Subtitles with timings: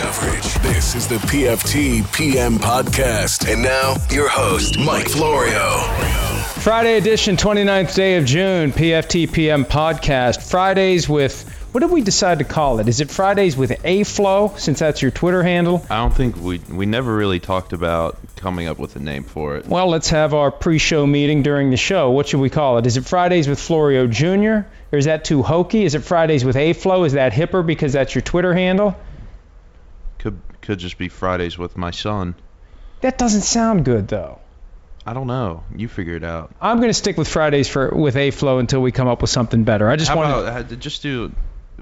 [0.00, 0.54] coverage.
[0.62, 3.52] This is the PFT PM podcast.
[3.52, 5.78] And now, your host, Mike Florio.
[6.62, 10.48] Friday edition, 29th day of June, PFT PM podcast.
[10.48, 12.88] Fridays with, what did we decide to call it?
[12.88, 15.84] Is it Fridays with A Flow, since that's your Twitter handle?
[15.90, 19.58] I don't think we we never really talked about coming up with a name for
[19.58, 19.66] it.
[19.66, 22.10] Well, let's have our pre show meeting during the show.
[22.10, 22.86] What should we call it?
[22.86, 24.66] Is it Fridays with Florio Jr.?
[24.92, 25.84] Or is that too hokey?
[25.84, 27.04] Is it Fridays with A Flow?
[27.04, 28.96] Is that hipper because that's your Twitter handle?
[30.20, 32.34] Could could just be Fridays with my son.
[33.00, 34.38] That doesn't sound good, though.
[35.06, 35.64] I don't know.
[35.74, 36.54] You figure it out.
[36.60, 39.30] I'm going to stick with Fridays for with A Flow until we come up with
[39.30, 39.88] something better.
[39.88, 41.32] I just How want about uh, just do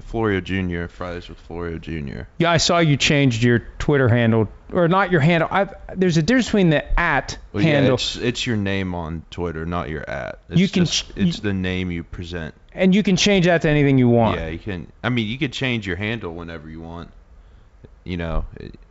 [0.03, 0.87] Florio Jr.
[0.87, 2.21] Fridays with Florio Jr.
[2.37, 5.49] Yeah, I saw you changed your Twitter handle, or not your handle.
[5.51, 9.23] I've, there's a difference between the at Well, yeah, handle, it's it's your name on
[9.29, 10.39] Twitter, not your at.
[10.49, 12.55] It's You can just, it's you- the name you present.
[12.71, 14.39] and you can change that to anything you want.
[14.39, 14.89] Yeah, you can.
[15.03, 17.11] I mean, you could change your handle whenever you want.
[18.09, 18.45] You know,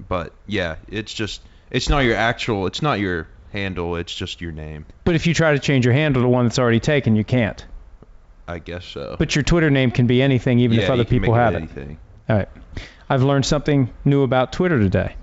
[0.08, 2.68] but yeah, it's just it's not your actual.
[2.68, 3.96] It's not your handle.
[3.96, 4.86] It's just your name.
[5.02, 7.66] But if you try to change your handle to one that's already taken, you can't.
[8.46, 9.16] I guess so.
[9.18, 11.56] But your Twitter name can be anything, even yeah, if other people have it.
[11.56, 11.98] anything.
[12.28, 12.48] All right.
[13.10, 15.16] I've learned something new about Twitter today.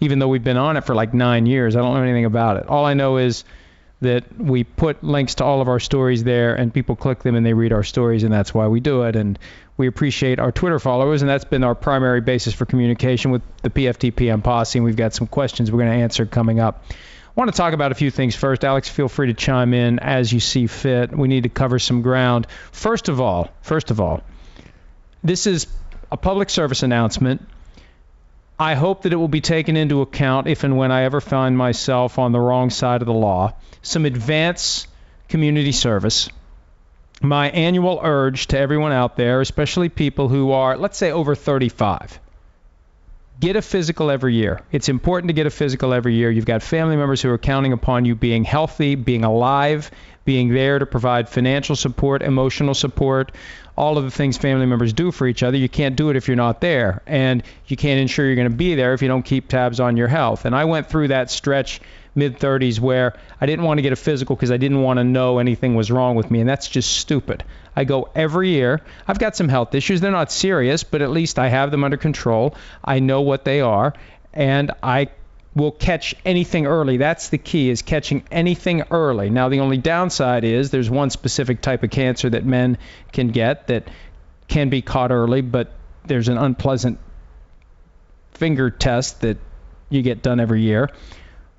[0.00, 2.56] Even though we've been on it for like nine years, I don't know anything about
[2.56, 2.66] it.
[2.66, 3.44] All I know is
[4.00, 7.44] that we put links to all of our stories there, and people click them and
[7.44, 9.16] they read our stories, and that's why we do it.
[9.16, 9.38] And
[9.76, 13.70] we appreciate our Twitter followers, and that's been our primary basis for communication with the
[13.70, 14.78] PFTPM posse.
[14.78, 16.84] And we've got some questions we're going to answer coming up.
[16.90, 18.64] I want to talk about a few things first.
[18.64, 21.16] Alex, feel free to chime in as you see fit.
[21.16, 22.46] We need to cover some ground.
[22.72, 24.22] First of all, first of all,
[25.22, 25.66] this is
[26.10, 27.46] a public service announcement.
[28.60, 31.56] I hope that it will be taken into account if and when I ever find
[31.56, 33.54] myself on the wrong side of the law.
[33.80, 34.86] Some advance
[35.30, 36.28] community service.
[37.22, 42.20] My annual urge to everyone out there, especially people who are, let's say, over 35
[43.40, 44.60] get a physical every year.
[44.70, 46.30] It's important to get a physical every year.
[46.30, 49.90] You've got family members who are counting upon you being healthy, being alive,
[50.26, 53.32] being there to provide financial support, emotional support,
[53.76, 55.56] all of the things family members do for each other.
[55.56, 58.54] You can't do it if you're not there, and you can't ensure you're going to
[58.54, 60.44] be there if you don't keep tabs on your health.
[60.44, 61.80] And I went through that stretch
[62.14, 65.04] mid 30s where I didn't want to get a physical because I didn't want to
[65.04, 67.44] know anything was wrong with me, and that's just stupid.
[67.76, 68.80] I go every year.
[69.06, 70.00] I've got some health issues.
[70.00, 72.54] They're not serious, but at least I have them under control.
[72.84, 73.94] I know what they are,
[74.32, 75.08] and I
[75.54, 76.96] will catch anything early.
[76.96, 79.30] That's the key is catching anything early.
[79.30, 82.78] Now the only downside is there's one specific type of cancer that men
[83.12, 83.88] can get that
[84.48, 85.72] can be caught early, but
[86.04, 86.98] there's an unpleasant
[88.32, 89.38] finger test that
[89.90, 90.88] you get done every year,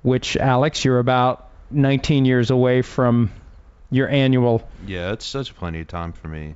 [0.02, 3.30] which Alex, you're about 19 years away from
[3.90, 6.54] your annual Yeah, it's such plenty of time for me.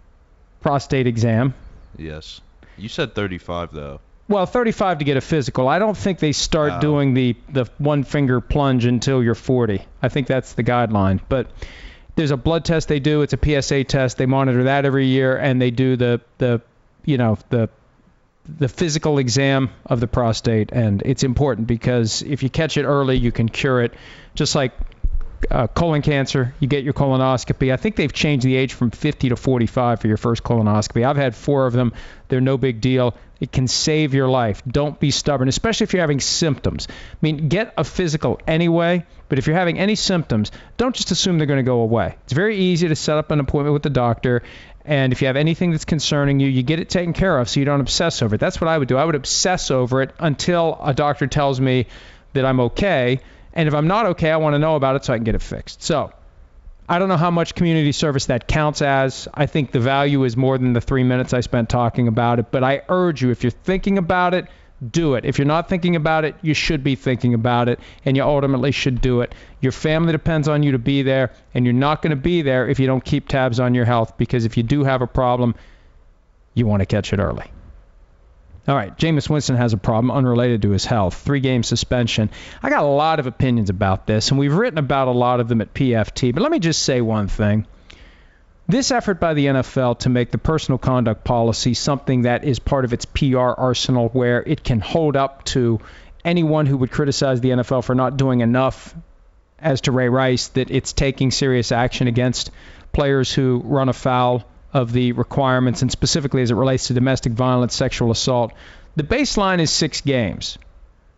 [0.61, 1.55] prostate exam.
[1.97, 2.41] Yes.
[2.77, 4.01] You said 35 though.
[4.29, 5.69] Well, 35 to get a physical.
[5.69, 6.81] I don't think they start Wow.
[6.81, 9.81] doing the the one finger plunge until you're 40.
[10.03, 11.21] I think that's the guideline.
[11.29, 11.47] But
[12.17, 13.23] there's a blood test they do.
[13.23, 14.19] It's a PSA test.
[14.19, 16.61] They monitor that every year, and they do the the
[17.05, 17.69] you know the
[18.59, 23.17] the physical exam of the prostate, and it's important because if you catch it early,
[23.17, 23.95] you can cure it.
[24.35, 24.73] Just like
[25.51, 27.73] uh, colon cancer, you get your colonoscopy.
[27.73, 31.07] I think they've changed the age from 50 to 45 for your first colonoscopy.
[31.07, 31.93] I've had four of them.
[32.29, 33.15] They're no big deal.
[33.39, 34.63] It can save your life.
[34.67, 36.89] Don't be stubborn, especially if you're having symptoms.
[36.91, 41.37] I mean, get a physical anyway, but if you're having any symptoms, don't just assume
[41.37, 42.17] they're going to go away.
[42.25, 44.43] It's very easy to set up an appointment with the doctor,
[44.87, 47.61] and if you have anything that's concerning you, you get it taken care of so
[47.61, 48.39] you don't obsess over it.
[48.39, 48.97] That's what I would do.
[48.97, 51.87] I would obsess over it until a doctor tells me
[52.35, 53.21] that I'm okay.
[53.53, 55.35] And if I'm not okay, I want to know about it so I can get
[55.35, 55.83] it fixed.
[55.83, 56.13] So
[56.89, 59.27] I don't know how much community service that counts as.
[59.35, 62.53] I think the value is more than the three minutes I spent talking about it.
[62.53, 64.47] But I urge you, if you're thinking about it,
[64.91, 65.25] do it.
[65.25, 68.73] If you're not thinking about it, you should be thinking about it, and you ultimately
[68.73, 69.35] should do it.
[69.61, 72.69] Your family depends on you to be there, and you're not going to be there
[72.69, 75.55] if you don't keep tabs on your health, because if you do have a problem,
[76.55, 77.51] you want to catch it early.
[78.69, 81.15] All right, Jameis Winston has a problem unrelated to his health.
[81.15, 82.31] Three game suspension.
[82.63, 85.47] I got a lot of opinions about this, and we've written about a lot of
[85.47, 86.35] them at PFT.
[86.35, 87.67] But let me just say one thing.
[88.69, 92.85] This effort by the NFL to make the personal conduct policy something that is part
[92.85, 95.81] of its PR arsenal where it can hold up to
[96.25, 98.93] anyone who would criticize the NFL for not doing enough
[99.61, 102.51] as to Ray Rice that it's taking serious action against
[102.93, 107.73] players who run afoul of the requirements and specifically as it relates to domestic violence,
[107.75, 108.53] sexual assault.
[108.97, 110.59] The baseline is 6 games.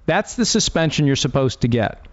[0.04, 2.07] That's the suspension you're supposed to get.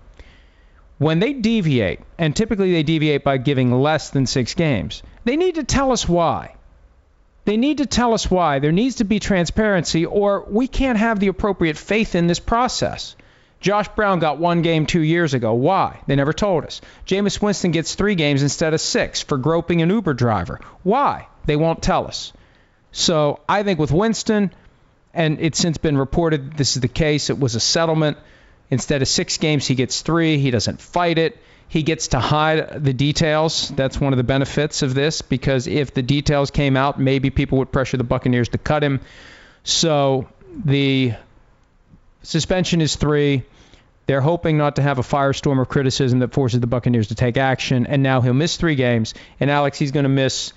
[0.97, 5.55] When they deviate, and typically they deviate by giving less than 6 games, they need
[5.55, 6.55] to tell us why.
[7.43, 8.59] They need to tell us why.
[8.59, 13.15] There needs to be transparency, or we can't have the appropriate faith in this process.
[13.59, 15.53] Josh Brown got one game two years ago.
[15.53, 15.99] Why?
[16.07, 16.81] They never told us.
[17.05, 20.59] Jameis Winston gets three games instead of six for groping an Uber driver.
[20.83, 21.27] Why?
[21.45, 22.31] They won't tell us.
[22.91, 24.51] So I think with Winston,
[25.13, 28.17] and it's since been reported this is the case, it was a settlement.
[28.71, 30.37] Instead of six games, he gets three.
[30.37, 31.37] He doesn't fight it.
[31.67, 33.69] He gets to hide the details.
[33.69, 37.57] That's one of the benefits of this because if the details came out, maybe people
[37.59, 39.01] would pressure the Buccaneers to cut him.
[39.63, 40.27] So
[40.63, 41.13] the
[42.23, 43.43] suspension is three.
[44.07, 47.37] They're hoping not to have a firestorm of criticism that forces the Buccaneers to take
[47.37, 47.87] action.
[47.87, 49.15] And now he'll miss three games.
[49.39, 50.53] And Alex, he's going to miss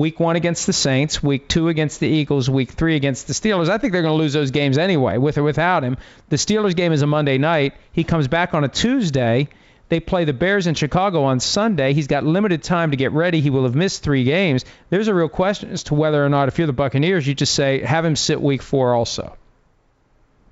[0.00, 3.68] week one against the Saints, week two against the Eagles, week three against the Steelers.
[3.68, 5.98] I think they're going to lose those games anyway, with or without him.
[6.30, 7.74] The Steelers game is a Monday night.
[7.92, 9.48] He comes back on a Tuesday.
[9.90, 11.92] They play the Bears in Chicago on Sunday.
[11.94, 13.40] He's got limited time to get ready.
[13.40, 14.64] He will have missed three games.
[14.88, 17.54] There's a real question as to whether or not, if you're the Buccaneers, you just
[17.54, 19.36] say, have him sit week four also.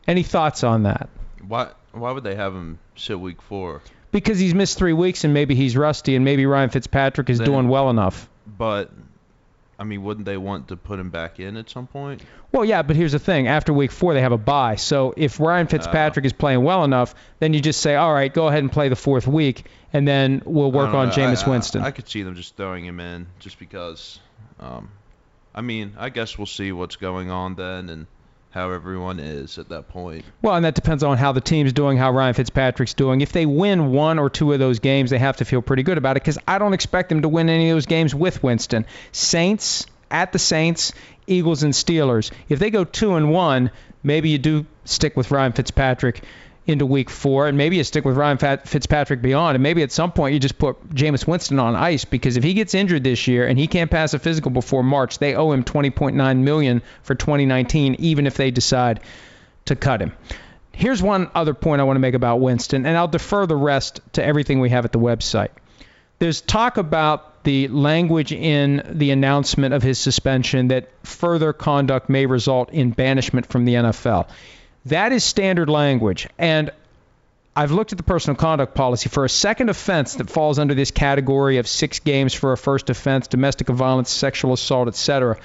[0.06, 1.08] Any thoughts on that?
[1.46, 3.80] Why why would they have him sit week four?
[4.10, 7.46] Because he's missed three weeks and maybe he's rusty and maybe Ryan Fitzpatrick is Then-
[7.46, 8.28] doing well enough.
[8.46, 8.90] But
[9.78, 12.22] I mean, wouldn't they want to put him back in at some point?
[12.50, 13.46] Well, yeah, but here's the thing.
[13.46, 14.74] After week four, they have a bye.
[14.74, 18.48] So if Ryan Fitzpatrick is playing well enough, then you just say, all right, go
[18.48, 21.14] ahead and play the fourth week, and then we'll work on know.
[21.14, 21.82] Jameis I- I- Winston.
[21.82, 24.18] I, could see them just throwing him in just because.
[24.58, 24.90] Um,
[25.54, 28.06] I mean, I guess we'll see what's going on then and
[28.50, 30.24] how everyone is at that point.
[30.42, 33.20] Well, and that depends on how the team's doing, how Ryan Fitzpatrick's doing.
[33.20, 35.98] If they win one or two of those games, they have to feel pretty good
[35.98, 38.86] about it because I don't expect them to win any of those games with Winston.
[39.12, 40.92] Saints at the Saints,
[41.26, 42.30] Eagles and Steelers.
[42.48, 43.70] If they go two and one,
[44.02, 46.22] maybe you do stick with Ryan Fitzpatrick
[46.68, 50.12] into week four, and maybe you stick with Ryan Fitzpatrick beyond, and maybe at some
[50.12, 53.46] point you just put Jameis Winston on ice because if he gets injured this year
[53.46, 57.96] and he can't pass a physical before March, they owe him 20.9 million for 2019,
[57.98, 59.00] even if they decide
[59.64, 60.12] to cut him.
[60.72, 64.00] Here's one other point I want to make about Winston, and I'll defer the rest
[64.12, 65.50] to everything we have at the website.
[66.18, 72.26] There's talk about the language in the announcement of his suspension that further conduct may
[72.26, 74.28] result in banishment from the NFL.
[74.86, 76.70] That is standard language, and
[77.58, 80.92] I've looked at the personal conduct policy for a second offense that falls under this
[80.92, 85.36] category of six games for a first offense, domestic violence, sexual assault, etc.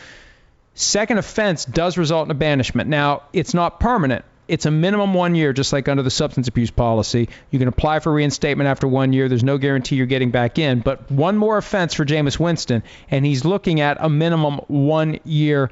[0.75, 2.89] Second offense does result in a banishment.
[2.89, 4.25] Now, it's not permanent.
[4.47, 7.29] It's a minimum one year, just like under the substance abuse policy.
[7.49, 9.29] You can apply for reinstatement after one year.
[9.29, 10.81] There's no guarantee you're getting back in.
[10.81, 15.71] But one more offense for Jameis Winston, and he's looking at a minimum one year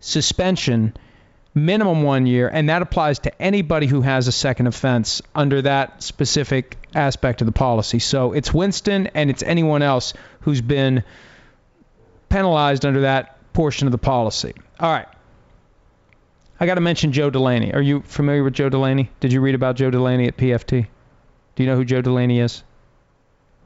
[0.00, 0.94] suspension,
[1.56, 6.02] minimum one year, and that applies to anybody who has a second offense under that
[6.02, 7.98] specific aspect of the policy.
[7.98, 10.12] So it's Winston and it's anyone else
[10.42, 11.02] who's been
[12.28, 14.52] penalized under that portion of the policy.
[14.78, 15.08] All right.
[16.60, 17.72] I got to mention Joe Delaney.
[17.72, 19.10] Are you familiar with Joe Delaney?
[19.20, 20.86] Did you read about Joe Delaney at PFT?
[21.54, 22.62] Do you know who Joe Delaney is?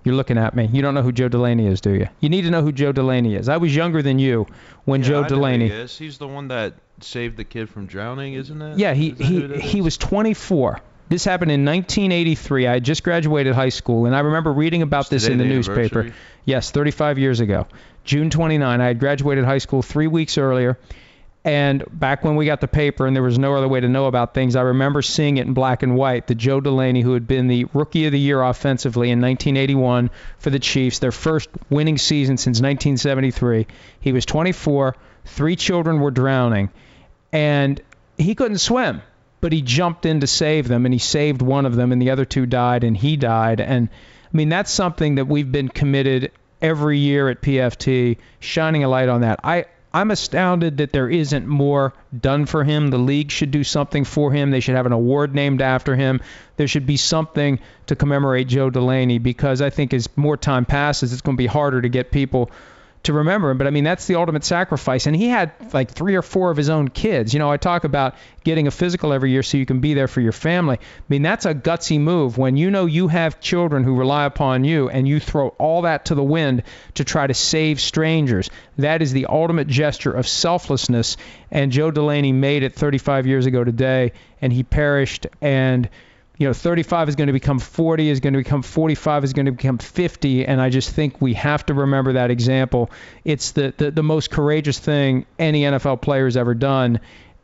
[0.02, 0.69] You're looking at me.
[0.73, 2.08] You don't know who Joe Delaney is, do you?
[2.20, 3.49] You need to know who Joe Delaney is.
[3.49, 4.47] I was younger than you
[4.85, 5.69] when Yeah, Joe I Delaney.
[5.69, 5.99] He is.
[5.99, 8.79] He's the one that saved the kid from drowning, isn't it?
[8.79, 10.81] Yeah, he he he was 24.
[11.08, 12.67] This happened in 1983.
[12.69, 15.44] I had just graduated high school, and I remember reading about Is this in the
[15.44, 16.12] the newspaper.
[16.44, 17.67] Yes, 35 years ago,
[18.05, 18.81] June 29.
[18.81, 20.79] I had graduated high school three weeks earlier,
[21.44, 24.06] and back when we got the paper and there was no other way to know
[24.06, 26.26] about things, I remember seeing it in black and white.
[26.26, 30.50] The Joe Delaney, who had been the Rookie of the Year offensively in 1981 for
[30.50, 33.66] the Chiefs, their first winning season since 1973.
[34.00, 34.97] He was 24.
[35.25, 36.70] Three children were drowning,
[37.32, 37.80] and
[38.18, 39.02] he couldn't swim
[39.40, 42.11] but he jumped in to save them and he saved one of them and the
[42.11, 43.88] other two died and he died and
[44.32, 46.30] I mean that's something that we've been committed
[46.62, 49.40] every year at PFT shining a light on that.
[49.42, 52.88] I I'm astounded that there isn't more done for him.
[52.88, 54.50] The league should do something for him.
[54.50, 56.20] They should have an award named after him.
[56.56, 61.12] There should be something to commemorate Joe Delaney because I think as more time passes,
[61.12, 62.50] it's going to be harder to get people
[63.02, 63.59] to remember him.
[63.59, 65.07] But I mean, that's the ultimate sacrifice.
[65.07, 67.33] And he had like three or four of his own kids.
[67.33, 68.14] You know, I talk about
[68.45, 70.76] getting a physical every year so you can be there for your family.
[70.76, 74.64] I mean, that's a gutsy move when you know you have children who rely upon
[74.64, 76.62] you and you throw all that to the wind
[76.95, 78.50] to try to save strangers.
[78.76, 81.16] That is the ultimate gesture of selflessness.
[81.50, 85.26] And Joe Delaney made it 35 years ago today, and he perished.
[85.40, 85.88] And
[86.40, 89.44] you know, 35 is going to become 40, is going to become 45, is going
[89.44, 92.90] to become 50, and I just think we have to remember that example.
[93.26, 97.00] It's the, the, the most courageous thing any NFL player has ever done,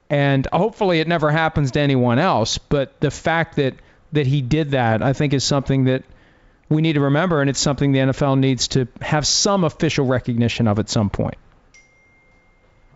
[0.08, 2.56] and hopefully it never happens to anyone else.
[2.56, 3.74] But the fact that
[4.12, 6.02] that he did that, I think, is something that
[6.70, 10.66] we need to remember, and it's something the NFL needs to have some official recognition
[10.68, 11.36] of at some point.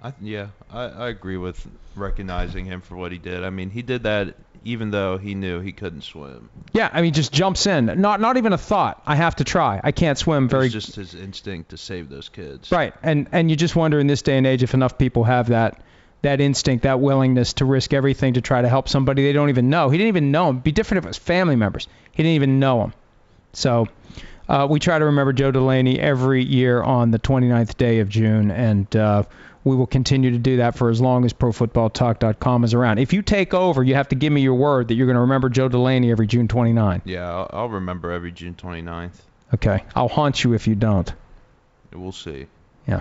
[0.02, 3.45] I, yeah, I, I agree with recognizing him for what he did.
[3.45, 6.50] I mean, he did that even though he knew he couldn't swim.
[6.73, 7.87] Yeah, I mean, just jumps in.
[8.00, 9.02] Not not even a thought.
[9.07, 9.81] I have to try.
[9.83, 10.64] I can't swim very.
[10.64, 12.71] was just his instinct to save those kids.
[12.71, 15.49] Right, and and you just wonder in this day and age if enough people have
[15.49, 15.83] that
[16.23, 19.71] that instinct, that willingness to risk everything to try to help somebody they don't even
[19.71, 19.88] know.
[19.88, 20.57] He didn't even know him.
[20.57, 21.88] It'd be different if it was family members.
[22.12, 22.95] He didn't even know him.
[23.52, 23.87] So
[24.49, 28.50] uh, we try to remember Joe Delaney every year on the 29th day of June,
[28.50, 29.23] and uh,
[29.64, 32.99] we will continue to do that for as long as ProFootballTalk.com is around.
[32.99, 35.23] If you take over, you have to give me your word that you're going to
[35.23, 37.02] remember Joe Delaney every June 29.
[37.05, 39.12] Yeah, I'll, I'll remember every June 29th.
[39.55, 41.12] Okay, I'll haunt you if you don't.
[41.93, 42.47] We'll see.
[42.87, 43.00] Yeah.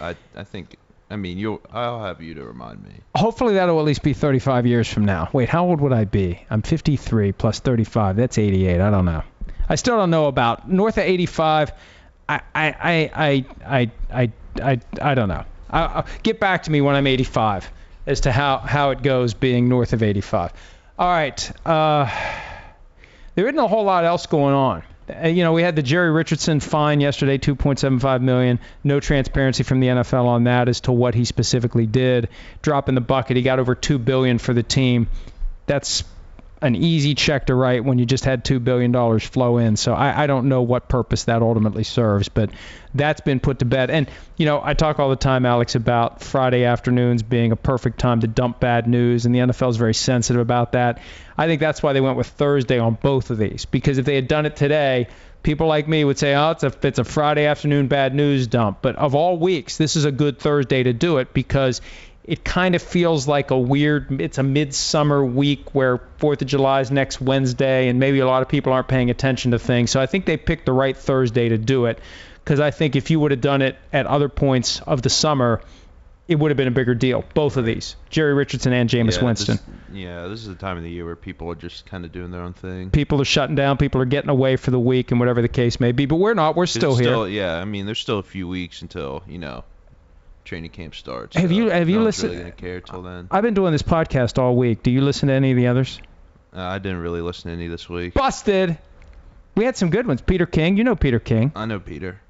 [0.00, 0.76] I I think.
[1.08, 1.60] I mean, you'll.
[1.72, 2.92] I'll have you to remind me.
[3.16, 5.30] Hopefully that'll at least be 35 years from now.
[5.32, 6.44] Wait, how old would I be?
[6.50, 8.16] I'm 53 plus 35.
[8.16, 8.80] That's 88.
[8.80, 9.22] I don't know.
[9.68, 11.72] I still don't know about north of 85.
[12.28, 14.32] I I I I I I
[14.62, 15.44] I, I don't know.
[15.70, 17.70] I, I'll get back to me when I'm 85
[18.06, 20.52] as to how how it goes being north of 85.
[20.98, 21.66] All right.
[21.66, 22.10] Uh,
[23.34, 24.82] there isn't a whole lot else going on.
[25.08, 28.58] Uh, You know, we had the Jerry Richardson fine yesterday, 2.75 million.
[28.84, 32.28] No transparency from the NFL on that as to what he specifically did.
[32.62, 33.36] Drop in the bucket.
[33.36, 35.08] He got over two billion for the team.
[35.66, 36.04] That's
[36.62, 39.76] an easy check to write when you just had two billion dollars flow in.
[39.76, 42.50] So I, I don't know what purpose that ultimately serves, but
[42.94, 43.90] that's been put to bed.
[43.90, 47.98] And you know, I talk all the time, Alex, about Friday afternoons being a perfect
[47.98, 51.00] time to dump bad news, and the NFL is very sensitive about that.
[51.38, 54.14] I think that's why they went with Thursday on both of these, because if they
[54.14, 55.08] had done it today,
[55.42, 58.78] people like me would say, "Oh, it's a it's a Friday afternoon bad news dump."
[58.82, 61.80] But of all weeks, this is a good Thursday to do it because
[62.30, 66.80] it kind of feels like a weird it's a midsummer week where fourth of july
[66.80, 69.90] is next wednesday and maybe a lot of people aren't paying attention to things.
[69.90, 71.98] So i think they picked the right thursday to do it
[72.44, 75.60] because i think if you would have done it at other points of the summer
[76.28, 79.24] it would have been a bigger deal both of these jerry richardson and Jameis yeah,
[79.24, 79.56] winston.
[79.56, 82.12] This, yeah, this is the time of the year where people are just kind of
[82.12, 82.90] doing their own thing.
[82.90, 85.80] people are shutting down people are getting away for the week and whatever the case
[85.80, 87.26] may be but we're not we're It's still here.
[87.26, 89.64] Yeah, I mean, there's still a few weeks until you know
[90.44, 91.36] training camp starts.
[91.36, 93.28] Have so you- have you no one's listened- Really gonna care till then.
[93.30, 96.00] i've been doing this podcast all week do you listen to any of the others
[96.54, 98.14] Uh, I didn't really listen to any this week.
[98.14, 98.76] busted
[99.54, 102.20] we had some good ones peter king you know peter king I know Peter.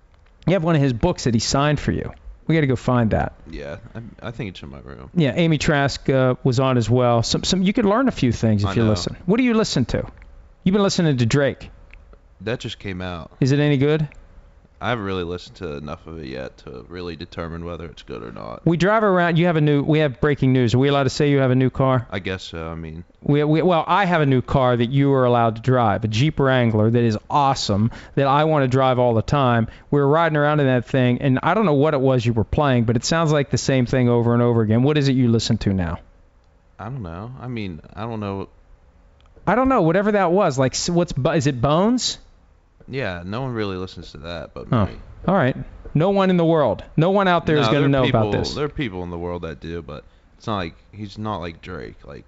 [0.47, 2.13] You have one of his books that he signed for you.
[2.47, 3.35] We got to go find that.
[3.49, 5.11] Yeah, I, I think it's in my room.
[5.15, 7.23] Yeah, Amy Trask uh, was on as well.
[7.23, 8.89] Some, some, you could learn a few things if I you know.
[8.89, 9.17] listen.
[9.27, 10.11] What do you listen to?
[10.65, 11.71] You've been listening to Drake.
[12.41, 13.31] That just came out.
[13.39, 14.09] Is it any good?
[14.83, 18.23] I haven't really listened to enough of it yet to really determine whether it's good
[18.23, 18.65] or not.
[18.65, 19.37] We drive around.
[19.37, 19.83] You have a new.
[19.83, 20.75] We have breaking news.
[20.75, 22.07] Are we allowed to say you have a new car?
[22.11, 22.67] I guess so.
[22.67, 25.63] I mean, We, we, well, I have a new car that you are allowed to
[25.63, 29.69] drive, a Jeep Wrangler that is awesome, that I want to drive all the time.
[29.91, 32.33] We were riding around in that thing, and I don't know what it was you
[32.33, 34.83] were playing, but it sounds like the same thing over and over again.
[34.83, 35.99] What is it you listen to now?
[36.79, 37.33] I don't know.
[37.39, 38.49] I mean, I don't know.
[39.47, 39.83] I don't know.
[39.83, 42.19] Whatever that was, like, what's is it Bones?
[42.91, 44.93] Yeah, no one really listens to that but Oh, me.
[45.27, 45.57] all right.
[45.95, 48.21] No one in the world, no one out there is No, going to know people,
[48.29, 48.55] about this.
[48.55, 50.05] There are people in the world that do, but
[50.37, 52.07] it's not like he's not like Drake.
[52.07, 52.25] Like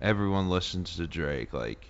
[0.00, 1.52] everyone listens to Drake.
[1.52, 1.86] Like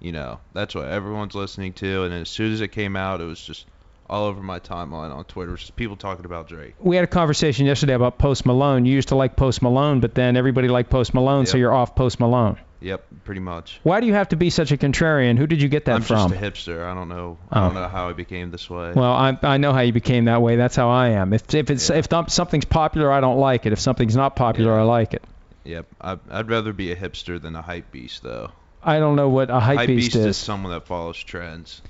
[0.00, 2.04] you know, that's what everyone's listening to.
[2.04, 3.66] And as soon as it came out, it was just
[4.08, 5.50] all over my timeline on Twitter.
[5.50, 6.74] It was just people talking about Drake.
[6.78, 8.84] We had a conversation yesterday about Post Malone.
[8.84, 11.94] You used to like Post Malone, but then everybody liked Post Malone, so you're off
[11.96, 12.58] Post Malone.
[12.80, 13.80] Yep, pretty much.
[13.82, 15.36] Why do you have to be such a contrarian?
[15.36, 16.30] Who did you get that I'm from?
[16.30, 16.84] just a hipster.
[16.86, 17.36] I don't know.
[17.50, 17.64] I Oh.
[17.64, 18.92] don't know how I became this way.
[18.94, 20.54] Well, I I know how you became that way.
[20.56, 21.32] That's how I am.
[21.32, 21.96] If if it's Yeah.
[21.96, 23.72] if th- something's popular, I don't like it.
[23.72, 24.80] If something's not popular, Yeah.
[24.82, 25.24] I like it.
[25.64, 28.50] yep, I, I'd rather be a hipster than a hype beast, though.
[28.82, 30.36] I don't know what a hype, beast, is is.
[30.36, 31.82] someone that follows trends.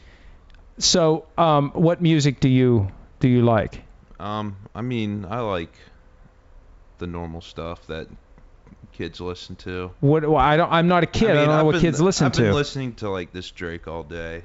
[0.78, 2.88] So, um, what music do you
[3.20, 3.82] do you like?
[4.18, 5.72] Um, I mean, I like
[6.98, 8.08] the normal stuff that
[8.98, 9.90] kids listen to.
[10.00, 10.70] What well, I don't.
[10.70, 11.30] I'm not a kid.
[11.30, 12.42] I, mean, don't know I've what been- kids listen to.
[12.42, 14.42] I've been listening to like this Drake all day,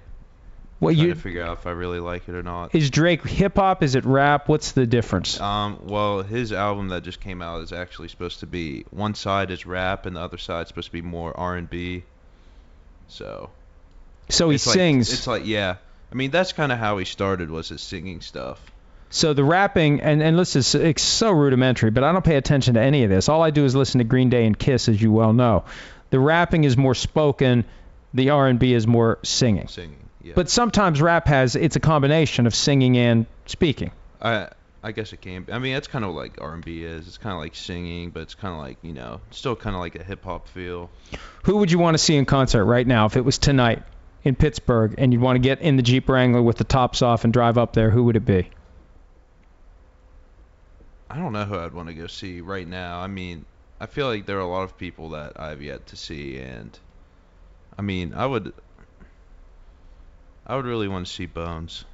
[0.80, 2.74] what trying you to figure out if I really like it or not.
[2.76, 3.84] is Drake hip hop?
[3.84, 4.48] Is it rap?
[4.48, 5.40] What's the difference?
[5.42, 9.50] Um, well, his album that just came out is actually supposed to be one side
[9.52, 12.04] is rap and the other side is supposed to be more R&B.
[13.08, 13.50] So
[14.30, 15.12] So he it's like- sings.
[15.14, 15.76] it's like yeah.
[16.12, 18.60] I mean, that's kind of how he started was his singing stuff.
[19.14, 22.74] So the rapping and and listen, it's, it's so rudimentary, but I don't pay attention
[22.74, 23.30] to any of this.
[23.30, 25.66] All I do is listen to Green Day and Kiss, as you well know.
[26.10, 27.64] The rapping is more spoken,
[28.16, 29.68] the R&B is more singing.
[29.68, 30.10] Singing.
[30.24, 30.34] Yeah.
[30.36, 33.92] But sometimes rap has it's a combination of singing and speaking.
[34.20, 34.50] I
[34.82, 35.44] I guess it can.
[35.44, 35.54] be.
[35.54, 37.08] I mean, that's kind of like R&B is.
[37.08, 39.80] It's kind of like singing, but it's kind of like you know, still kind of
[39.80, 40.90] like a hip hop feel.
[41.44, 43.84] Who would you want to see in concert right now if it was tonight
[44.24, 47.26] in Pittsburgh and you'd want to get in the Jeep Wrangler with the tops off
[47.26, 47.92] and drive up there?
[47.92, 48.50] Who would it be?
[51.14, 53.00] I don't know who I'd want to go see right now.
[53.00, 53.46] I mean,
[53.80, 56.78] I feel like there are a lot of people that I've yet to see, and
[57.78, 58.52] I mean, I would,
[60.48, 61.86] I would really want to see Bones.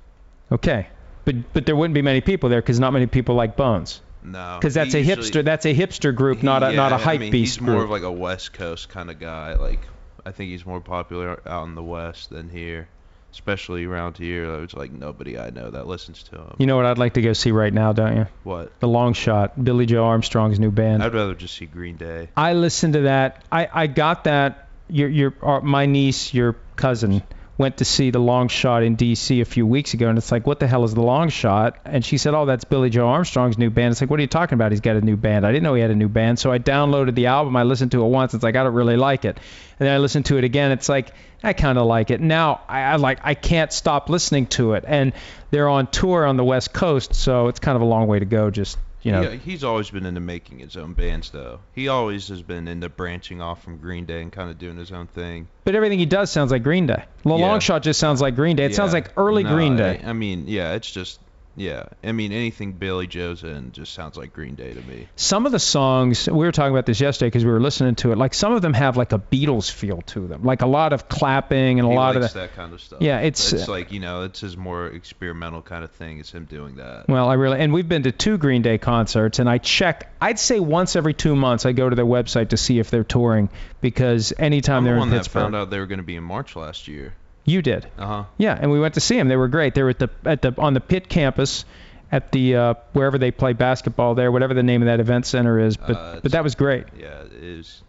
[0.51, 0.87] Okay,
[1.25, 4.01] but but there wouldn't be many people there because not many people like Bones.
[4.23, 5.43] No, Because that's a usually- hipster.
[5.45, 7.83] That's a hipster group, not a yeah, not a hype mean, beast He's more group.
[7.85, 9.53] of like a West Coast kind of guy.
[9.55, 9.79] Like,
[10.25, 12.87] I think he's more popular out in the West than here,
[13.31, 14.47] especially around here.
[14.47, 16.55] There's like nobody I know that listens to him.
[16.57, 18.27] you know what I'd like to go see right now, don't you?
[18.43, 18.77] what?
[18.79, 21.03] The Long Shot, Billie Joe Armstrong's new band.
[21.03, 22.29] I'd rather just see Green Day.
[22.35, 23.43] I listened to that.
[23.51, 24.67] I, I got that.
[24.91, 27.21] Your your uh, my niece, your cousin,
[27.59, 29.41] went to see the Long Shot in D.C.
[29.41, 31.77] a few weeks ago, and it's like, what the hell is the Long Shot?
[31.83, 33.91] And she said, oh, that's Billie Joe Armstrong's new band.
[33.91, 34.71] It's like, what are you talking about?
[34.71, 35.45] He's got a new band.
[35.45, 37.57] I didn't know he had a new band, so I downloaded the album.
[37.57, 38.33] I listened to it once.
[38.33, 39.37] It's like I don't really like it,
[39.79, 40.71] and then I listened to it again.
[40.71, 41.11] It's like
[41.43, 42.21] I kind of like it.
[42.21, 45.11] Now I, I like I can't stop listening to it, and
[45.51, 48.25] they're on tour on the West Coast, so it's kind of a long way to
[48.25, 48.49] go.
[48.49, 51.59] Just you know, Yeah, he's always been into making his own bands, though.
[51.73, 54.91] He always has been into branching off from Green Day and kind of doing his
[54.91, 55.47] own thing.
[55.63, 57.03] But everything he does sounds like Green Day.
[57.23, 57.35] The Yeah.
[57.35, 58.65] long shot just sounds like Green Day.
[58.65, 60.01] It sounds like early No, Green Day.
[60.03, 61.19] I, I mean, yeah, it's just,
[61.59, 61.83] yeah.
[62.03, 65.07] I mean, anything Billie Joe's in just sounds like Green Day to me.
[65.15, 68.11] Some of the songs, we were talking about this yesterday because we were listening to
[68.11, 70.43] it, like some of them have like a Beatles feel to them.
[70.43, 72.27] Like a lot of clapping and a he lot of the.
[72.39, 73.01] that kind of stuff.
[73.01, 76.19] Yeah, it's- it's like you know, it's his more experimental kind of thing.
[76.19, 77.07] It's him doing that.
[77.09, 80.11] Well, I really and we've been to two Green Day concerts, and I check.
[80.21, 83.03] I'd say once every two months I go to their website to see if they're
[83.03, 83.49] touring
[83.81, 86.23] because anytime I'm they're one in that found out they were going to be in
[86.23, 87.13] March last year.
[87.49, 87.87] You did.
[87.97, 88.23] Uh huh.
[88.37, 89.27] Yeah, and we went to see them.
[89.27, 89.73] They were great.
[89.75, 91.65] They were at the at the on the Pitt campus,
[92.11, 95.59] at the uh, wherever they play basketball there, whatever the name of that event center
[95.59, 95.77] is.
[95.77, 96.85] But Uh, but that was great.
[96.97, 97.81] Yeah, it is.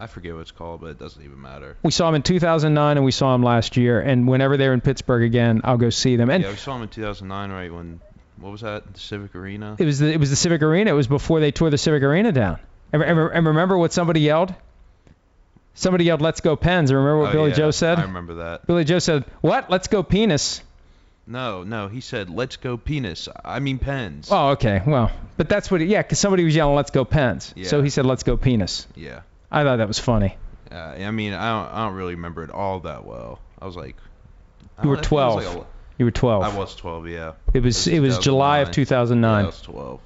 [0.00, 1.76] I forget what it's called, but it doesn't even matter.
[1.82, 4.00] We saw them in 2009 and we saw them last year.
[4.00, 6.30] And whenever they're in Pittsburgh again, I'll go see them.
[6.30, 8.00] And yeah, we saw them in 2009, right when
[8.36, 8.94] what was that?
[8.94, 9.74] The Civic Arena.
[9.76, 10.90] it was the it was the Civic Arena.
[10.90, 12.60] It was before they tore the Civic Arena down.
[12.92, 14.54] And, and, and remember what somebody yelled?
[15.78, 17.98] Somebody yelled, "Let's go Pens!" Remember what Oh, Billie yeah, Joe said?
[18.00, 18.66] I remember that.
[18.66, 19.70] Billie Joe said, "What?
[19.70, 20.60] Let's go penis."
[21.24, 24.28] No, no, he said, "Let's go penis." I mean pens.
[24.30, 24.82] Oh, okay.
[24.84, 25.80] Well, but that's what.
[25.80, 27.68] It, yeah, because somebody was yelling, "Let's go Pens." Yeah.
[27.68, 29.20] So he said, "Let's go penis." Yeah.
[29.52, 30.36] I thought that was funny.
[30.70, 33.38] Uh, I mean, I don't, I don't really remember it all that well.
[33.62, 33.94] I was like,
[34.76, 35.56] I You were don't know, I think it was 12.
[35.58, 35.66] like
[35.98, 36.42] You were 12.
[36.42, 37.32] I was 12, yeah.
[37.54, 39.38] It was it was July of 2009.
[39.38, 40.00] Yeah, I was 12.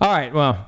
[0.00, 0.34] All right.
[0.34, 0.66] Well,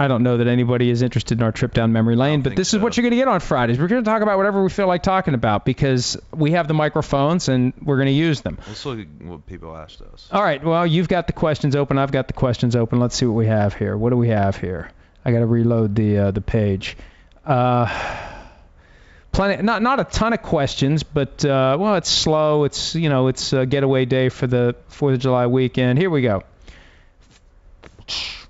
[0.00, 2.72] I don't know that anybody is interested in our trip down memory lane, but this
[2.72, 3.80] is what you're going to get on Fridays.
[3.80, 6.74] We're going to talk about whatever we feel like talking about because we have the
[6.74, 8.58] microphones and we're going to use them.
[8.68, 10.28] Let's look at what people asked us.
[10.30, 10.62] All right.
[10.62, 11.98] Well, you've got the questions open.
[11.98, 13.00] I've got the questions open.
[13.00, 13.96] Let's see what we have here.
[13.96, 14.90] What do we have here?
[15.24, 16.96] I got to reload the uh, the page.
[17.44, 17.92] Uh,
[19.32, 22.64] plenty, not not a ton of questions, but uh, well, it's slow.
[22.64, 25.98] It's you know, it's a getaway day for the Fourth of July weekend.
[25.98, 26.44] Here we go.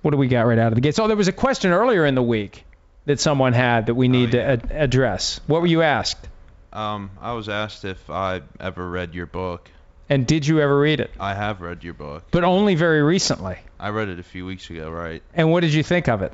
[0.03, 0.95] What do we got right out of the gate?
[0.95, 2.65] So there was a question earlier in the week
[3.07, 4.43] that someone had that we need yeah.
[4.43, 5.41] to ad- address.
[5.47, 6.29] What were you asked?
[6.73, 9.71] Um, I was asked if I ever read your book.
[10.11, 11.11] And did you ever read it?
[11.19, 12.25] I have read your book.
[12.31, 13.59] But only very recently.
[13.79, 15.23] I read it a few weeks ago, right?
[15.35, 16.33] And what did you think of it?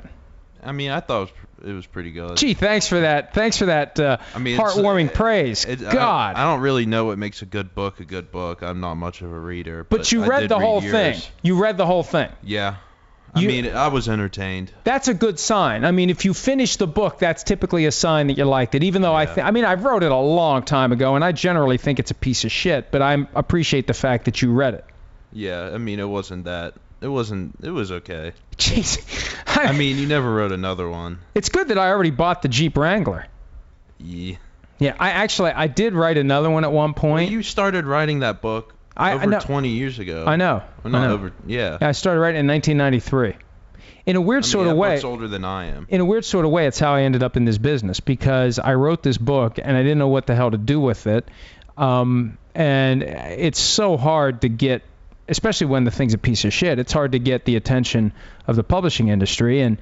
[0.63, 2.37] I mean, I thought it was, pr- it was pretty good.
[2.37, 3.33] Gee, thanks for that.
[3.33, 5.63] Thanks for that uh, I mean, heartwarming it- praise.
[5.65, 6.35] It- I- God.
[6.35, 8.63] I, don't really know what makes a good book a good book.
[8.63, 9.83] I'm not much of a reader.
[9.83, 10.91] But, but you read the whole yours.
[10.91, 11.31] thing.
[11.43, 12.29] You read the whole thing.
[12.43, 12.77] Yeah.
[13.35, 14.71] I You- mean, I was entertained.
[14.85, 15.83] That's a good sign.
[15.83, 18.83] I mean, if you finish the book, that's typically a sign that you liked it.
[18.83, 19.33] Even though I, Yeah.
[19.33, 22.11] th- I mean, I wrote it a long time ago, and I generally think it's
[22.11, 22.91] a piece of shit.
[22.91, 24.85] But I appreciate the fact that you read it.
[25.33, 26.75] Yeah, I mean, it wasn't that.
[27.01, 27.55] It wasn't.
[27.61, 28.31] It was okay.
[28.57, 29.35] Jeez.
[29.47, 31.19] I mean, you never wrote another one.
[31.35, 33.25] it's good that I already bought the Jeep Wrangler.
[33.97, 34.35] Yeah.
[34.79, 37.31] Yeah, I actually I did write another one at one Well, point.
[37.31, 39.39] you started writing that book I- I over know.
[39.39, 40.25] 20 years ago.
[40.27, 40.61] I know.
[40.83, 41.13] Well, I know.
[41.13, 41.31] over.
[41.45, 41.77] Yeah.
[41.81, 43.35] I started writing in 1993.
[44.05, 44.91] In a weird I mean, sort of way.
[44.95, 45.87] book's older than I am.
[45.89, 48.59] in a weird sort of way, it's how I ended up in this business because
[48.59, 51.27] I wrote this book and I didn't know what the hell to do with it.
[51.77, 54.83] Um, and it's so hard to get,
[55.27, 56.77] especially when the thing's a piece of shit.
[56.79, 58.13] It's hard to get the attention
[58.47, 59.61] of the publishing industry.
[59.61, 59.77] And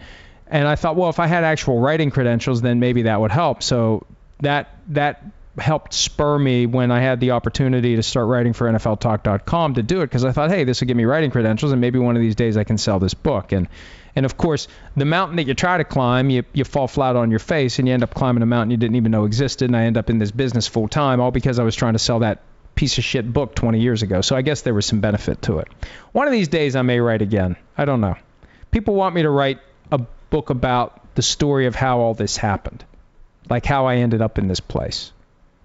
[0.47, 3.62] and I thought, well, if I had actual writing credentials, then maybe that would help.
[3.63, 4.06] So
[4.39, 5.23] that that
[5.58, 10.02] helped spur me when I had the opportunity to start writing for NFLTalk.com to do
[10.02, 12.22] it because I thought, hey, this will give me writing credentials, and maybe one of
[12.22, 13.52] these days I can sell this book.
[13.52, 13.68] And
[14.16, 17.32] and of course, the mountain that you try to climb, you, you fall flat on
[17.32, 19.70] your face and you end up climbing a mountain you didn't even know existed.
[19.70, 22.00] And I end up in this business full time, all because I was trying to
[22.00, 22.42] sell that
[22.76, 24.22] piece of shit book 20 years ago.
[24.22, 25.68] So I guess there was some benefit to it.
[26.12, 27.56] One of these days I may write again.
[27.78, 28.16] I don't know.
[28.72, 29.60] People want me to write
[29.92, 32.84] a book about the story of how all this happened,
[33.50, 35.12] like how I ended up in this place,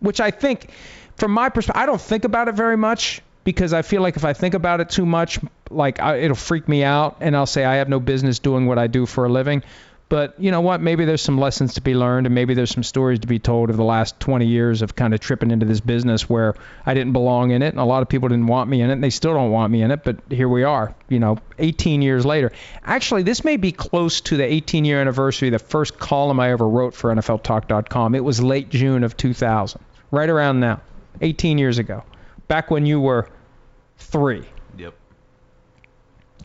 [0.01, 0.71] which I think,
[1.17, 4.25] from my perspective, I don't think about it very much because I feel like if
[4.25, 5.39] I think about it too much,
[5.71, 8.79] like I, it'll freak me out, and I'll say I have no business doing what
[8.79, 9.63] I do for a living.
[10.09, 10.81] But you know what?
[10.81, 13.69] Maybe there's some lessons to be learned, and maybe there's some stories to be told
[13.69, 16.55] of the last 20 years of kind of tripping into this business where
[16.87, 18.95] I didn't belong in it, and a lot of people didn't want me in it,
[18.95, 20.05] and they still don't want me in it.
[20.05, 22.53] But here we are, you know, 18 years later.
[22.85, 26.53] Actually, this may be close to the 18 year anniversary of the first column I
[26.53, 28.15] ever wrote for NFLTalk.com.
[28.15, 30.81] It was late June of 2000, right around now,
[31.21, 32.03] 18 years ago,
[32.47, 33.29] back when you were
[33.99, 34.47] three.
[34.79, 34.95] Yep.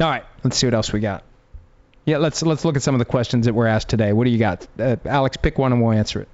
[0.02, 1.24] All right, let's see what else we got.
[2.06, 4.12] Yeah, let's let's look at some of the questions that were asked today.
[4.14, 5.38] What do you got, uh, Alex?
[5.38, 6.28] Pick one and we'll answer it.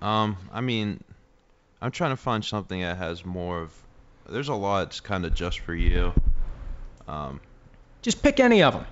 [0.00, 1.02] Um, I mean,
[1.82, 3.72] I'm trying to find something that has more of.
[4.28, 6.14] There's a lot It's kind of just for you.
[7.06, 7.40] Um,
[8.00, 8.86] Just pick any of them.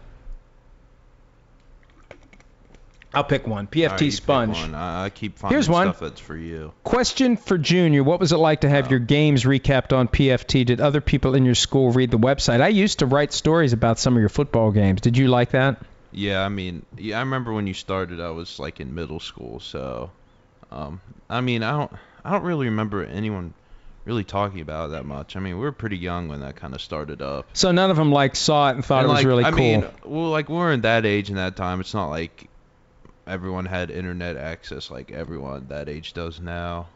[3.15, 3.67] I'll pick one.
[3.67, 4.57] PFT alright, you Sponge.
[4.57, 4.75] one.
[4.75, 5.89] I, I keep finding Here's one.
[5.89, 6.73] stuff that's for you.
[6.85, 10.65] Question for Junior: What was it like to have your games recapped on PFT?
[10.65, 12.61] Did other people in your school read the website?
[12.61, 15.01] I used to write stories about some of your football games.
[15.01, 15.83] Did you like that?
[16.13, 18.21] Yeah, I mean, yeah, I remember when you started.
[18.21, 20.11] I was like in middle school, so,
[20.71, 21.93] um, I mean, I don't,
[22.25, 23.55] I don't really remember anyone
[24.05, 25.37] really talking about it that much.
[25.37, 27.47] I mean, we were pretty young when that kind of started up.
[27.53, 29.51] So none of them like saw it and thought And, it was like, really I
[29.51, 29.59] cool.
[29.59, 31.81] mean, well, like we were in that age in that time.
[31.81, 32.49] It's not like
[33.27, 36.89] everyone had internet access like everyone that age does now.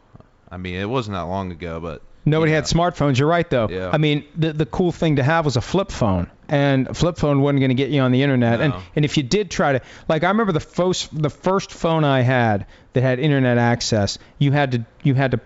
[0.49, 2.57] I mean, it wasn't that long ago, but Nobody yeah.
[2.57, 3.17] had smartphones.
[3.17, 3.69] You're right, though.
[3.69, 3.89] Yeah.
[3.91, 7.17] I mean, the the cool thing to have was a flip phone, and a flip
[7.17, 8.59] phone wasn't going to get you on the internet.
[8.59, 12.03] And and if you did try to, like, I remember the first the first phone
[12.03, 15.39] I had that had internet access, you had to you had to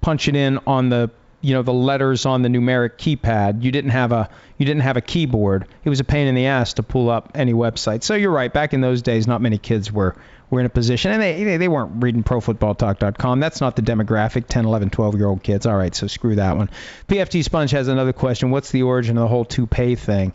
[0.00, 1.10] punch it in on the
[1.42, 3.62] you know the letters on the numeric keypad.
[3.62, 5.66] You didn't have a you didn't have a keyboard.
[5.84, 8.02] It was a pain in the ass to pull up any website.
[8.02, 8.52] So you're right.
[8.52, 10.16] Back in those days, not many kids were
[10.50, 13.40] were in a position, and they they, they weren't reading ProFootballTalk.com.
[13.40, 14.46] That's not the demographic.
[14.46, 15.66] 10, 11, 12 year old kids.
[15.66, 16.70] All right, so screw that one.
[17.08, 18.50] PFT Sponge has another question.
[18.50, 20.32] What's the origin of the whole toupee thing?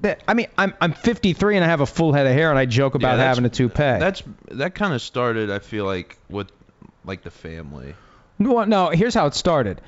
[0.00, 2.58] That- I mean, I'm I'm 53 and I have a full head of hair, and
[2.58, 3.76] I joke about Yeah, having a toupee.
[3.76, 5.50] That's that kind of started.
[5.50, 6.50] I feel like with
[7.04, 7.94] like the family.
[8.38, 9.80] No, no, here's how it started.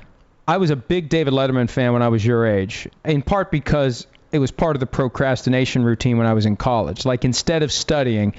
[0.47, 4.05] I was a big David Letterman fan when I was your age, in part because
[4.31, 7.05] it was part of the procrastination routine when I was in college.
[7.05, 8.35] Like instead of studying,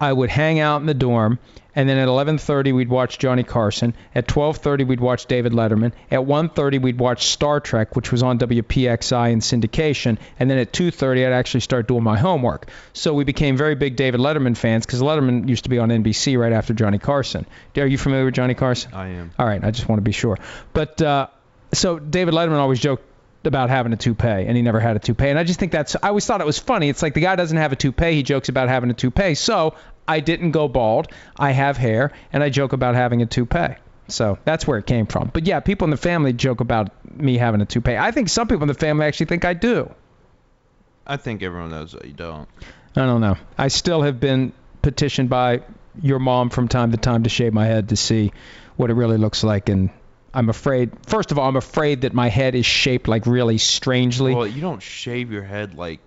[0.00, 1.38] I would hang out in the dorm,
[1.76, 3.92] and then at 11:30 we'd watch Johnny Carson.
[4.14, 5.92] At 12:30 we'd watch David Letterman.
[6.10, 10.72] At 1:30 we'd watch Star Trek, which was on WPXI in syndication, and then at
[10.72, 12.70] 2:30 I'd actually start doing my homework.
[12.94, 16.38] So we became very big David Letterman fans because Letterman used to be on NBC
[16.38, 17.44] right after Johnny Carson.
[17.76, 18.94] Are you familiar with Johnny Carson?
[18.94, 19.32] I am.
[19.38, 20.38] All right, I just want to be sure.
[20.72, 21.26] But uh,
[21.72, 23.04] so David Letterman always joked
[23.44, 25.28] about having a toupee, and he never had a toupee.
[25.28, 26.88] And I just think that's I always thought it was funny.
[26.88, 29.34] It's like the guy doesn't have a toupee, he jokes about having a toupee.
[29.34, 29.74] So
[30.06, 31.08] I didn't go bald.
[31.36, 33.76] I have hair, and I joke about having a toupee.
[34.08, 35.30] So that's where it came from.
[35.32, 37.96] But yeah, people in the family joke about me having a toupee.
[37.96, 39.90] I think some people in the family actually think I do.
[41.06, 42.48] I think everyone knows that you don't.
[42.96, 43.36] I don't know.
[43.56, 44.52] I still have been
[44.82, 45.62] petitioned by
[46.02, 48.32] your mom from time to time to shave my head to see
[48.76, 49.90] what it really looks like, and
[50.32, 50.92] I'm afraid.
[51.06, 54.34] First of all, I'm afraid that my head is shaped like really strangely.
[54.34, 56.00] Well, you don't shave your head like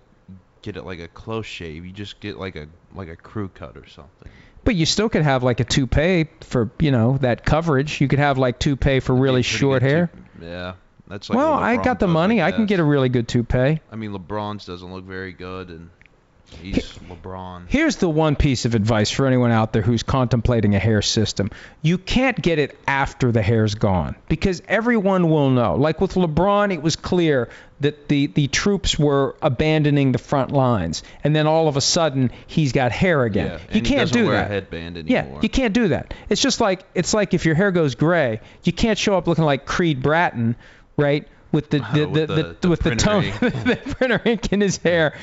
[0.62, 1.84] get it like a close shave.
[1.84, 4.30] You just get like a like a crew cut or something.
[4.64, 8.00] But you still could have like a toupee for you know that coverage.
[8.00, 10.10] You could have like toupee for really short hair.
[10.40, 10.74] Yeah,
[11.06, 11.36] that's like.
[11.36, 12.40] well, I got the money.
[12.40, 13.80] I can get a really good toupee.
[13.92, 15.90] I mean, LeBron's doesn't look very good, and
[16.62, 17.64] he's LeBron.
[17.68, 21.50] Here's the one piece of advice for anyone out there who's contemplating a hair system.
[21.82, 25.74] You can't get it after the hair's gone because everyone will know.
[25.76, 27.48] Like with LeBron, it was clear
[27.80, 31.02] that the, the troops were abandoning the front lines.
[31.22, 33.46] And then all of a sudden, he's got hair again.
[33.46, 34.46] Yeah, you and can't do wear that.
[34.46, 36.14] a headband Yeah, you can't do that.
[36.28, 39.44] It's just like it's like if your hair goes gray, you can't show up looking
[39.44, 40.56] like Creed Bratton,
[40.96, 41.28] right?
[41.54, 43.38] With the, the, With the, the- the, with the printer tone ink.
[43.40, 45.16] the printer ink in his hair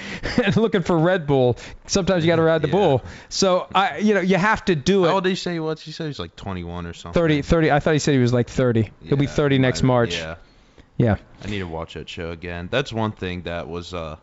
[0.43, 1.57] and looking for Red Bull.
[1.85, 2.71] Sometimes you got to ride the Yeah.
[2.73, 3.03] bull.
[3.29, 5.13] So I you know you have to do How it.
[5.13, 5.81] old did he say he was?
[5.81, 7.21] He said he's like 21 or something.
[7.21, 8.89] 30 30 I thought he said he was like 30.
[9.03, 10.15] He'll be 30 next might- March.
[10.17, 10.35] Yeah.
[10.97, 11.17] Yeah.
[11.43, 12.69] I need to watch that show again.
[12.71, 14.17] That's one thing that was, uh,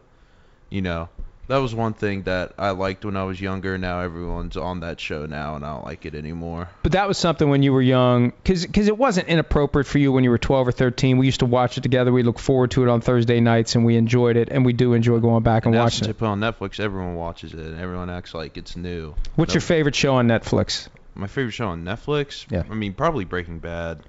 [0.70, 1.08] you know,
[1.48, 3.76] that was one thing that I liked when I was younger.
[3.78, 6.68] Now everyone's on that show now, and I don't like it anymore.
[6.82, 10.24] But that was something when you were young, because it wasn't inappropriate for you when
[10.24, 11.18] you were 12 or 13.
[11.18, 12.12] We used to watch it together.
[12.12, 14.92] We look forward to it on Thursday nights, and we enjoyed it, and we do
[14.92, 16.12] enjoy going back and now watching since it.
[16.12, 19.14] they put on Netflix, everyone watches it, and everyone acts like it's new.
[19.34, 20.88] What's your favorite show on Netflix?
[21.14, 22.46] My favorite show on Netflix?
[22.50, 22.62] Yeah.
[22.70, 24.00] I mean, probably Breaking Bad.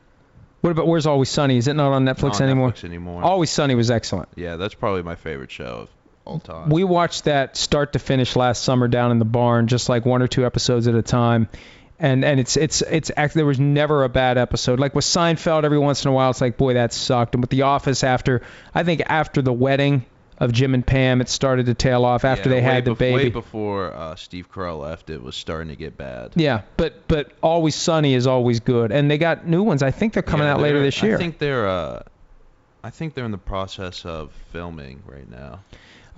[0.62, 1.56] What about Where's Always Sunny?
[1.58, 2.71] Is it not on Not Netflix on anymore?
[2.71, 3.23] Netflix anymore.
[3.23, 4.28] Always Sunny was excellent.
[4.36, 5.89] Yeah, that's probably my favorite show of
[6.30, 6.70] all time.
[6.70, 10.22] We watched that start to finish last summer down in the barn, just like one
[10.22, 11.50] or two episodes at a time.
[12.02, 14.80] And and it's it's it's actually there was never a bad episode.
[14.80, 17.36] Like with Seinfeld, every once in a while it's like, boy, that sucked.
[17.36, 18.42] And with The Office, after
[18.74, 20.06] I think after the wedding
[20.38, 23.15] of Jim and Pam, it started to tail off after Yeah, they had the baby.
[23.26, 26.32] Way before uh, Steve Carell left, it was starting to get bad.
[26.36, 29.84] Yeah, but but Always Sunny is always good, and they got new ones.
[29.84, 31.15] I think they're coming Yeah, out later they're- this year.
[31.15, 32.04] I think they're uh,
[32.82, 35.60] I think they're in the process of filming right now.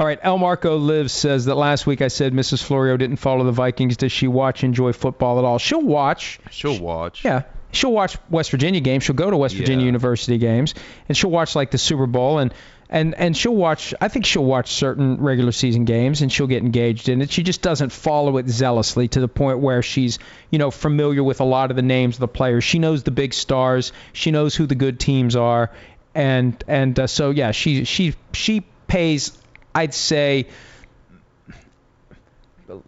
[0.01, 2.63] All right, El Marco lives says that last week I said Mrs.
[2.63, 3.97] Florio didn't follow the Vikings.
[3.97, 5.59] Does she watch enjoy football at all?
[5.59, 6.39] She'll watch.
[6.49, 7.23] She'll watch.
[7.23, 9.03] Yeah, she'll watch West Virginia games.
[9.03, 9.89] She'll go to West Virginia Yeah.
[9.89, 10.73] University games,
[11.07, 12.51] and she'll watch like the Super Bowl and.
[12.93, 13.93] And, and she'll watch.
[14.01, 17.31] I think she'll watch certain regular season games, and she'll get engaged in it.
[17.31, 21.39] She just doesn't follow it zealously to the point where she's, you know, familiar with
[21.39, 22.65] a lot of the names of the players.
[22.65, 23.93] She knows the big stars.
[24.11, 25.71] She knows who the good teams are,
[26.13, 29.37] and and uh, so yeah, she she she pays.
[29.73, 30.47] I'd say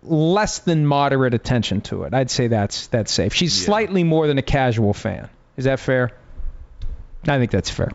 [0.02, 2.14] less than moderate attention to it.
[2.14, 3.34] I'd say that's that's safe.
[3.34, 3.66] She's Yeah.
[3.66, 5.30] slightly more than a casual fan.
[5.58, 6.12] Is that fair?
[7.28, 7.92] I think that's fair.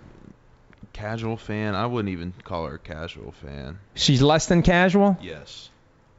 [0.93, 1.75] Casual fan.
[1.75, 3.79] I wouldn't even call her a casual fan.
[3.95, 5.17] She's less than casual.
[5.23, 5.71] Yes.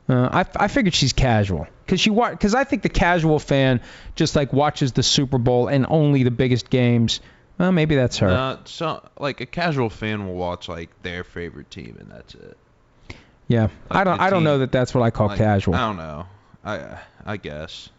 [0.08, 3.82] Uh, I, I figured she's casual because she because I think the casual fan
[4.16, 7.20] just like watches the Super Bowl and only the biggest games.
[7.60, 8.30] Well, maybe that's her.
[8.30, 12.58] Uh, so like a casual fan will watch like their favorite team and that's it.
[13.48, 15.76] yeah, I don't I don't know that that's what I call Like, casual.
[15.76, 16.26] I don't know.
[16.64, 17.90] I I guess.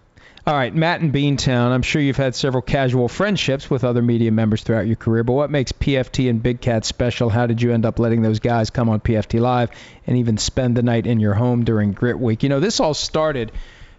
[0.46, 1.70] All right, Matt in Beantown.
[1.70, 5.34] I'm sure you've had several casual friendships with other media members throughout your career, but
[5.34, 7.28] what makes PFT and Big Cat special?
[7.28, 9.70] How did you end up letting those guys come on PFT Live
[10.06, 12.42] and even spend the night in your home during Grit Week?
[12.42, 13.52] You know, this all started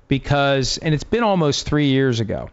[0.07, 2.49] because, and it's been almost three years ago,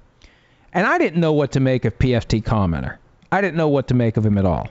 [0.72, 2.98] and I didn't know what to make of PFT Commenter.
[3.31, 4.68] I didn't know what to make of him at all.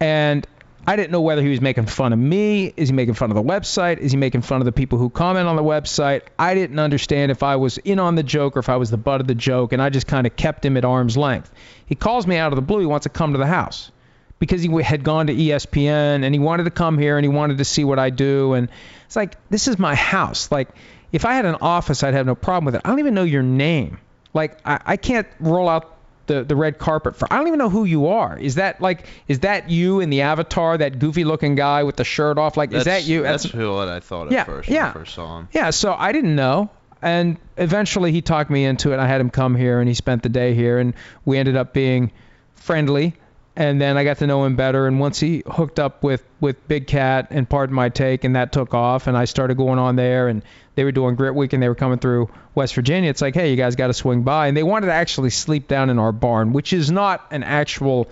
[0.00, 0.46] And
[0.86, 2.72] I didn't know whether he was making fun of me.
[2.76, 3.98] Is he making fun of the website?
[3.98, 6.22] Is he making fun of the people who comment on the website?
[6.38, 8.96] I didn't understand if I was in on the joke or if I was the
[8.96, 11.52] butt of the joke, and I just kind of kept him at arm's length.
[11.86, 12.80] He calls me out of the blue.
[12.80, 13.90] He wants to come to the house
[14.38, 17.58] because he had gone to ESPN and he wanted to come here and he wanted
[17.58, 18.54] to see what I do.
[18.54, 18.70] And
[19.04, 20.50] it's like, this is my house.
[20.50, 20.70] Like,
[21.12, 22.82] if I had an office, I'd have no problem with it.
[22.84, 23.98] I don't even know your name.
[24.34, 27.26] Like, I, I can't roll out the, the red carpet for.
[27.32, 28.38] I don't even know who you are.
[28.38, 32.04] Is that like, is that you in the avatar, that goofy looking guy with the
[32.04, 32.56] shirt off?
[32.56, 33.22] Like, is that you?
[33.22, 34.90] That's who what I thought at Yeah, first when yeah.
[34.90, 35.48] I first saw him.
[35.52, 36.70] Yeah, so I didn't know.
[37.02, 38.98] And eventually he talked me into it.
[38.98, 41.72] I had him come here and he spent the day here and we ended up
[41.72, 42.12] being
[42.54, 43.14] friendly.
[43.56, 44.86] And then I got to know him better.
[44.86, 48.52] And once he hooked up with, with Big Cat and Pardon My Take, and that
[48.52, 50.42] took off, and I started going on there, and
[50.76, 53.10] they were doing Grit Week, and they were coming through West Virginia.
[53.10, 54.46] It's like, hey, you guys got to swing by.
[54.46, 58.08] And they wanted to actually sleep down in our barn, which is not an actual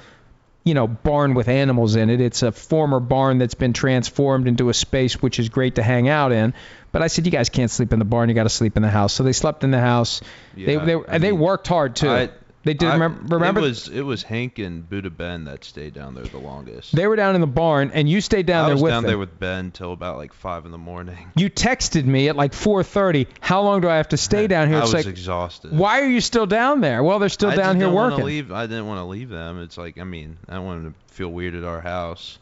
[0.65, 2.21] you know, barn with animals in it.
[2.21, 6.11] It's a former barn that's been transformed into a space which is great to hang
[6.11, 6.53] out in.
[6.93, 8.29] But I said, you guys can't sleep in the barn.
[8.29, 9.15] You got to sleep in the house.
[9.15, 10.21] So they slept in the house.
[10.55, 12.11] they Yeah, they I and they worked hard too.
[12.11, 12.29] I-
[12.65, 12.89] they did.
[12.89, 13.37] I- remember?
[13.37, 16.95] remember It was it was Hank and Buddha Ben that stayed down there the longest.
[16.95, 18.83] they were down in the barn, and you stayed down there with I there was
[18.83, 19.09] with down them.
[19.11, 21.31] there with Ben till about like five in the morning.
[21.37, 23.27] you texted me at like 4:30.
[23.41, 24.79] How long do I have to stay down here?
[24.79, 25.73] I was like, exhausted.
[25.73, 27.03] why are you still down there?
[27.03, 28.25] Well, they're still I down here working.
[28.25, 28.53] Leave.
[28.53, 29.61] I didn't want to leave them.
[29.63, 32.39] It's like I mean I don't want them to feel weird at our house.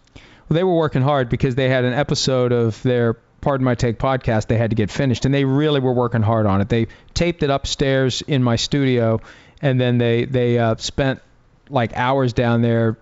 [0.48, 3.98] Well, they were working hard because they had an episode of their Pardon My Take
[3.98, 6.68] podcast they had to get finished, and they really were working hard on it.
[6.68, 9.20] They taped it upstairs in my studio,
[9.66, 11.20] and then they they uh, spent
[11.68, 12.96] like hours down there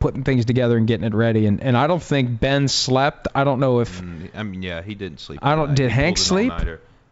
[0.00, 1.46] putting things together and getting it ready.
[1.46, 3.28] And and I don't think Ben slept.
[3.34, 5.40] I don't know if Mm, I mean yeah, he didn't sleep.
[5.42, 5.76] I don't- night.
[5.76, 6.52] did He Hank sleep?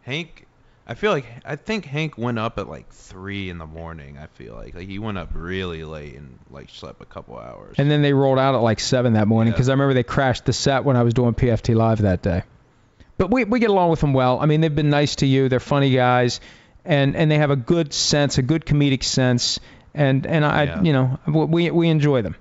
[0.03, 0.45] Hank,
[0.87, 4.17] I feel like I think Hank went up at like three in the morning.
[4.17, 7.75] I feel like like he went up really late and like slept a couple hours.
[7.77, 9.55] and then they rolled out at like seven that morning Yeah.
[9.57, 12.43] because I remember they crashed the set when I was doing PFT live that day.
[13.17, 14.39] But we we get along with them well.
[14.39, 15.49] I mean, they've been nice to you.
[15.49, 16.39] They're funny guys,
[16.87, 19.59] and and they have a good sense, a good comedic sense,
[19.93, 20.81] and and I Yeah.
[20.81, 22.35] you know we we enjoy them.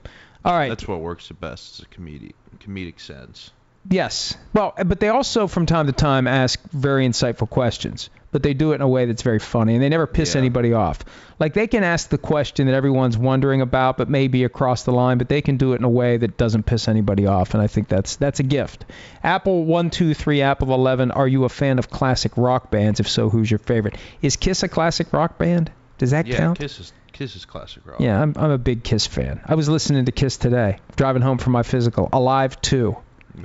[0.44, 0.68] All right.
[0.68, 3.50] That's what works the best is a comedic comedic sense.
[3.90, 4.37] Yes.
[4.53, 8.55] Well, eh, but they also from time to time ask very insightful questions, but they
[8.55, 10.40] do it in a way that's very funny and they never piss Yeah.
[10.40, 11.05] anybody off.
[11.38, 15.18] Like they can ask the question that everyone's wondering about, but maybe across the line,
[15.18, 17.66] but they can do it in a way that doesn't piss anybody off, and I
[17.66, 18.87] think that's that's a gift.
[19.22, 21.11] Apple one two three Apple eleven.
[21.11, 23.01] Are you a fan of classic rock bands?
[23.01, 23.96] If so, who's your favorite?
[24.22, 25.70] Is Kiss a classic rock band?
[25.99, 26.59] Does that Yeah, count?
[26.59, 28.01] Kiss is Kiss is classic rock.
[28.01, 29.40] Yeah, I'm, I'm a big Kiss fan.
[29.46, 32.09] I was listening to Kiss today, driving home from my physical.
[32.12, 32.94] Alive 2.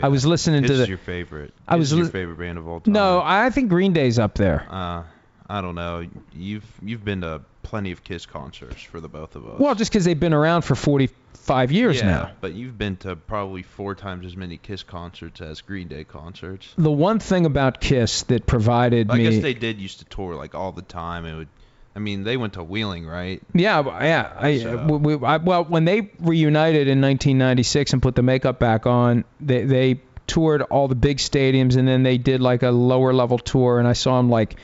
[0.01, 0.83] I was listening to the.
[0.83, 1.53] is your favorite.
[1.67, 2.93] I Kiss was your favorite band of all time.
[2.93, 4.65] No, I think Green Day's up there.
[4.69, 5.03] Uh,
[5.49, 6.07] I don't know.
[6.33, 9.59] You've you've been to plenty of Kiss concerts for the both of us.
[9.59, 12.31] Well, just because they've been around for 45 years yeah, now.
[12.41, 16.73] but you've been to probably four times as many Kiss concerts as Green Day concerts.
[16.77, 19.23] The one thing about Kiss that provided I me.
[19.23, 21.25] guess they did used to tour like all the time.
[21.25, 21.49] It would
[21.95, 23.41] I mean, they went to Wheeling, right?
[23.53, 24.31] Yeah, yeah.
[24.37, 28.59] I, So- we, we- I, well, when they reunited in 1996 and put the makeup
[28.59, 32.69] back on, they they toured all the big stadiums and then they did like a
[32.71, 34.55] lower level tour and I saw them like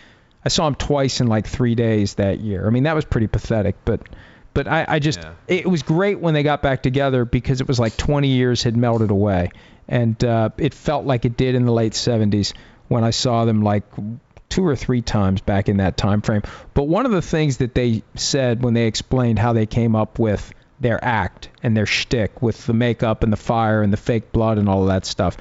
[0.46, 2.66] I saw them twice in like three days that year.
[2.66, 4.02] I mean that was pretty pathetic, but
[4.54, 5.34] but I, I just Yeah.
[5.48, 8.78] it was great when they got back together because it was like 20 years had
[8.78, 9.50] melted away
[9.90, 12.54] and uh, it felt like it did in the late 70s
[12.88, 13.84] when I saw them like
[14.50, 16.42] two or three times back in that time frame.
[16.74, 20.20] But one of the things that they said when they explained how they came up
[20.20, 24.32] with their act and their shtick with the makeup and the fire and the fake
[24.32, 25.38] blood and all of that stuff,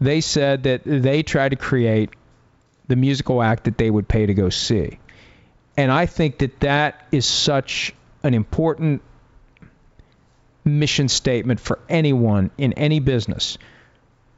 [0.00, 2.10] they said that they tried to create
[2.88, 4.98] the musical act that they would pay to go see.
[5.76, 9.02] And I think that that is such an important
[10.64, 13.58] mission statement for anyone in any business.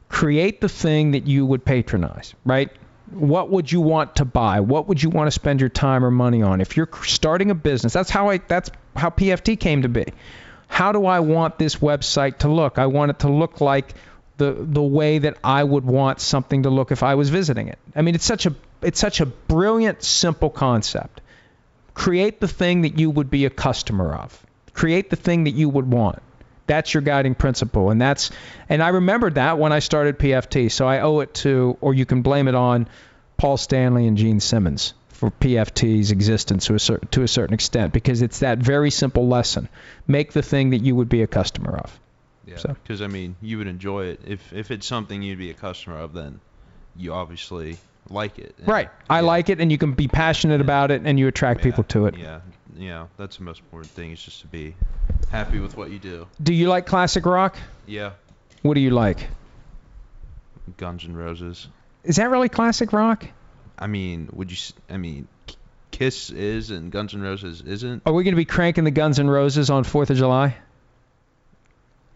[0.08, 2.70] Create the thing that you would patronize, right?
[3.10, 4.60] What would you want to buy?
[4.60, 6.60] What would you want to spend your time or money on?
[6.60, 10.06] If you're starting a business, that's how I that's how PFT came to be.
[10.68, 12.78] How do I want this website to look?
[12.78, 13.94] I want it to look like
[14.38, 17.78] the the way that I would want something to look if I was visiting it.
[17.94, 21.20] I mean, it's such a it's such a brilliant simple concept.
[21.94, 24.44] Create the thing that you would be a customer of.
[24.72, 26.20] Create the thing that you would want.
[26.66, 28.30] That's your guiding principle, and that's
[28.68, 30.70] and I remembered that when I started PFT.
[30.70, 32.88] So I owe it to, or you can blame it on,
[33.36, 37.92] Paul Stanley and Gene Simmons for PFT's existence to a certain to a certain extent
[37.92, 39.68] because it's that very simple lesson:
[40.06, 42.00] make the thing that you would be a customer of.
[42.46, 42.56] Yeah.
[42.56, 45.54] So- Because I mean, you would enjoy it if if it's something you'd be a
[45.54, 46.12] customer of.
[46.14, 46.40] Then
[46.96, 47.76] you obviously
[48.08, 48.54] like it.
[48.58, 48.88] And- Right.
[49.10, 49.26] I yeah.
[49.26, 52.06] like it, and you can be passionate about it, and you attract Yeah, people to
[52.06, 52.16] it.
[52.16, 52.40] Yeah.
[52.76, 53.06] Yeah.
[53.16, 54.74] That's the most important thing is just to be
[55.30, 56.26] happy with what you do.
[56.42, 57.56] Do you like classic rock?
[57.86, 58.12] Yeah.
[58.62, 59.28] What do you like?
[60.76, 61.68] Guns N' Roses.
[62.02, 63.26] Is that really classic rock?
[63.78, 64.56] I mean, would you?
[64.88, 65.28] I mean,
[65.90, 68.02] Kiss is and Guns N' Roses isn't.
[68.06, 70.56] Are we going to be cranking the Guns N' Roses on 4th of July?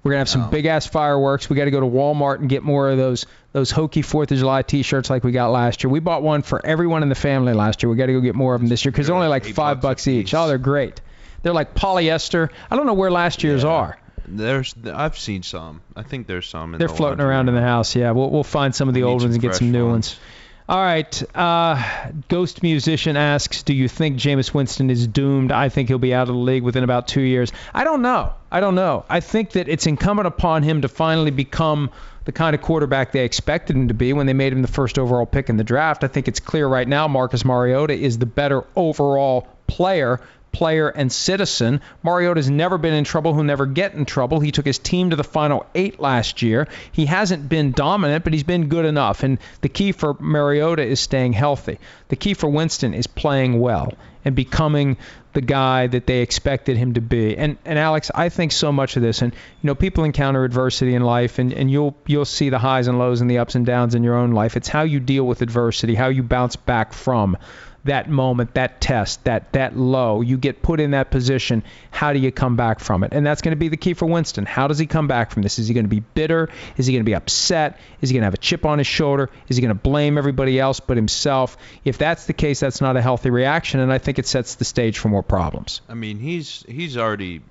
[0.03, 0.47] We're going to have some No.
[0.49, 1.51] big ass fireworks.
[1.51, 4.39] We got to go to Walmart and get more of those those hokey 4th of
[4.39, 5.91] July t-shirts like we got last year.
[5.91, 7.91] We bought one for everyone in the family last year.
[7.91, 9.55] We got to go get more of them this year because they're only like 5
[9.55, 10.35] bucks bucks each.
[10.35, 11.01] Oh, they're great.
[11.43, 12.51] They're like polyester.
[12.71, 13.71] I don't know where last year's Yeah.
[13.71, 13.99] are.
[14.31, 15.81] There's, I've seen some.
[15.97, 16.67] I think there's some.
[16.67, 17.97] In the They're the floating around in the house.
[17.97, 20.11] Yeah, we'll we'll find some of the old ones and get some new ones.
[20.11, 20.21] ones.
[20.69, 21.23] All right.
[21.35, 21.83] Uh,
[22.29, 25.51] Ghost Musician asks, do you think Jameis Winston is doomed?
[25.51, 27.51] I think he'll be out of the league within about two years.
[27.73, 28.35] I don't know.
[28.53, 29.07] I don't know.
[29.09, 31.91] I think that it's incumbent upon him to finally become
[32.27, 34.99] the kind of quarterback they expected him to be when they made him the first
[34.99, 36.05] overall pick in the draft.
[36.05, 40.21] I think it's clear right now Marcus Mariota is the better overall player
[40.59, 41.81] player and citizen.
[42.03, 43.33] Mariota's never been in trouble.
[43.33, 44.41] He'll never get in trouble.
[44.41, 46.67] He took his team to the final eight last year.
[46.91, 49.23] He hasn't been dominant, but he's been good enough.
[49.23, 51.79] And the key for Mariota is staying healthy.
[52.09, 53.93] The key for Winston is playing well
[54.25, 54.97] and becoming
[55.33, 57.37] the guy that they expected him to be.
[57.37, 60.97] And and Alex, I think so much of this, and you know, people encounter adversity
[60.97, 63.65] in life, and, and you'll you'll see the highs and lows and the ups and
[63.65, 64.57] downs in your own life.
[64.57, 67.37] It's how you deal with adversity, how you bounce back from
[67.85, 70.21] that moment, that test, that that low.
[70.21, 71.63] You get put in that position.
[71.91, 73.13] How do you come back from it?
[73.13, 74.47] And that's going to be the key for Winston.
[74.47, 75.59] How does he come back from this?
[75.59, 76.49] Is he going to be bitter?
[76.77, 77.79] Is he going to be upset?
[78.01, 79.31] Is he going to have a chip on his shoulder?
[79.49, 81.57] Is he going to blame everybody else but himself?
[81.85, 84.65] If that's the case, that's not a healthy reaction, and I think it sets the
[84.65, 85.81] stage for more problems.
[85.89, 87.43] I mean, he's he's already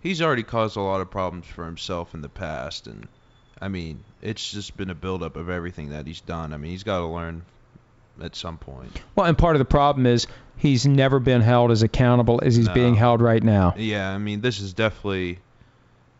[0.00, 3.08] he's already caused a lot of problems for himself in the past, and
[3.60, 6.52] I mean, it's just been a buildup of everything that he's done.
[6.52, 7.42] I mean, he's got to learn
[8.22, 9.00] at some point.
[9.16, 12.68] Well, and part of the problem is he's never been held as accountable as he's
[12.68, 12.74] No.
[12.74, 13.74] being held right now.
[13.76, 15.38] Yeah, I mean, this is definitely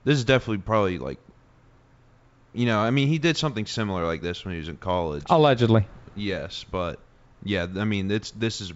[0.05, 1.19] this is definitely probably like
[2.53, 5.25] you know, I mean, he did something similar like this when he was in college.
[5.29, 5.87] Allegedly.
[6.15, 7.01] Yes, but
[7.43, 8.73] yeah, I mean, it's this is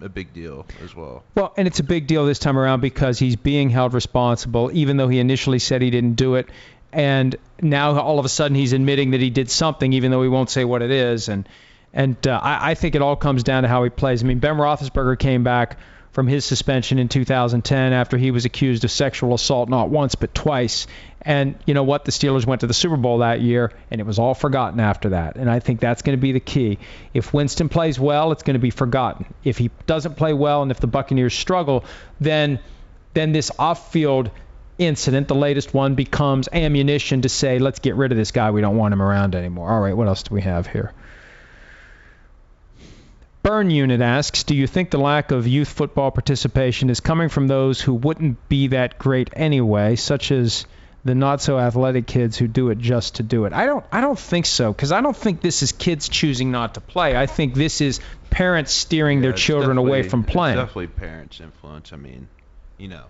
[0.00, 1.24] a big deal as well.
[1.34, 4.96] Well, and it's a big deal this time around because he's being held responsible, even
[4.96, 6.48] though he initially said he didn't do it.
[6.90, 10.28] And now all of a sudden he's admitting that he did something, even though he
[10.28, 11.28] won't say what it is.
[11.28, 11.46] And
[11.92, 14.22] and uh, I, I think it all comes down to how he plays.
[14.22, 15.78] I mean, Ben Roethlisberger came back
[16.12, 20.34] from his suspension in 2010 after he was accused of sexual assault not once but
[20.34, 20.86] twice.
[21.22, 22.04] And you know what?
[22.04, 25.10] The Steelers went to the Super Bowl that year, and it was all forgotten after
[25.10, 25.36] that.
[25.36, 26.78] And I think that's going to be the key.
[27.12, 29.26] If Winston plays well, it's going to be forgotten.
[29.44, 31.84] If he doesn't play well, and if the Buccaneers struggle,
[32.20, 32.60] then
[33.14, 34.30] then this off-field
[34.78, 38.50] incident, the latest one, becomes ammunition to say, let's get rid of this guy.
[38.50, 39.70] We don't want him around anymore.
[39.70, 40.92] All right, what else do we have here?
[43.42, 47.46] Burn Unit asks, do you think the lack of youth football participation is coming from
[47.46, 50.66] those who wouldn't be that great anyway, such as
[51.04, 53.52] the not so athletic kids who do it just to do it.
[53.52, 56.74] I don't I don't think so because I don't think this is kids choosing not
[56.74, 57.16] to play.
[57.16, 60.56] I think this is parents steering Yeah, their children away from playing.
[60.56, 61.92] Definitely parents' influence.
[61.92, 62.28] I mean,
[62.76, 63.04] you know,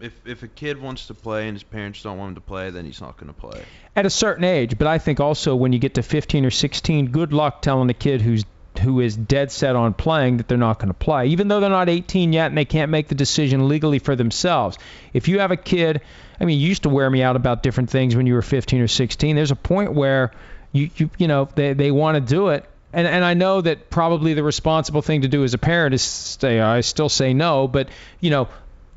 [0.00, 2.70] if if a kid wants to play and his parents don't want him to play,
[2.70, 3.62] then he's not going to play.
[3.94, 7.08] At a certain age, but I think also when you get to 15 or 16,
[7.08, 8.44] good luck telling a kid who's
[8.78, 11.70] who is dead set on playing that they're not going to play, even though they're
[11.70, 14.78] not 18 yet and they can't make the decision legally for themselves.
[15.12, 16.00] If you have a kid,
[16.40, 18.80] I mean, you used to wear me out about different things when you were 15
[18.80, 19.36] or 16.
[19.36, 20.32] There's a point where
[20.72, 22.64] you you you know they they want to do it.
[22.94, 26.02] And, and I know that probably the responsible thing to do as a parent is
[26.02, 27.88] say I still say no, but
[28.20, 28.48] you know,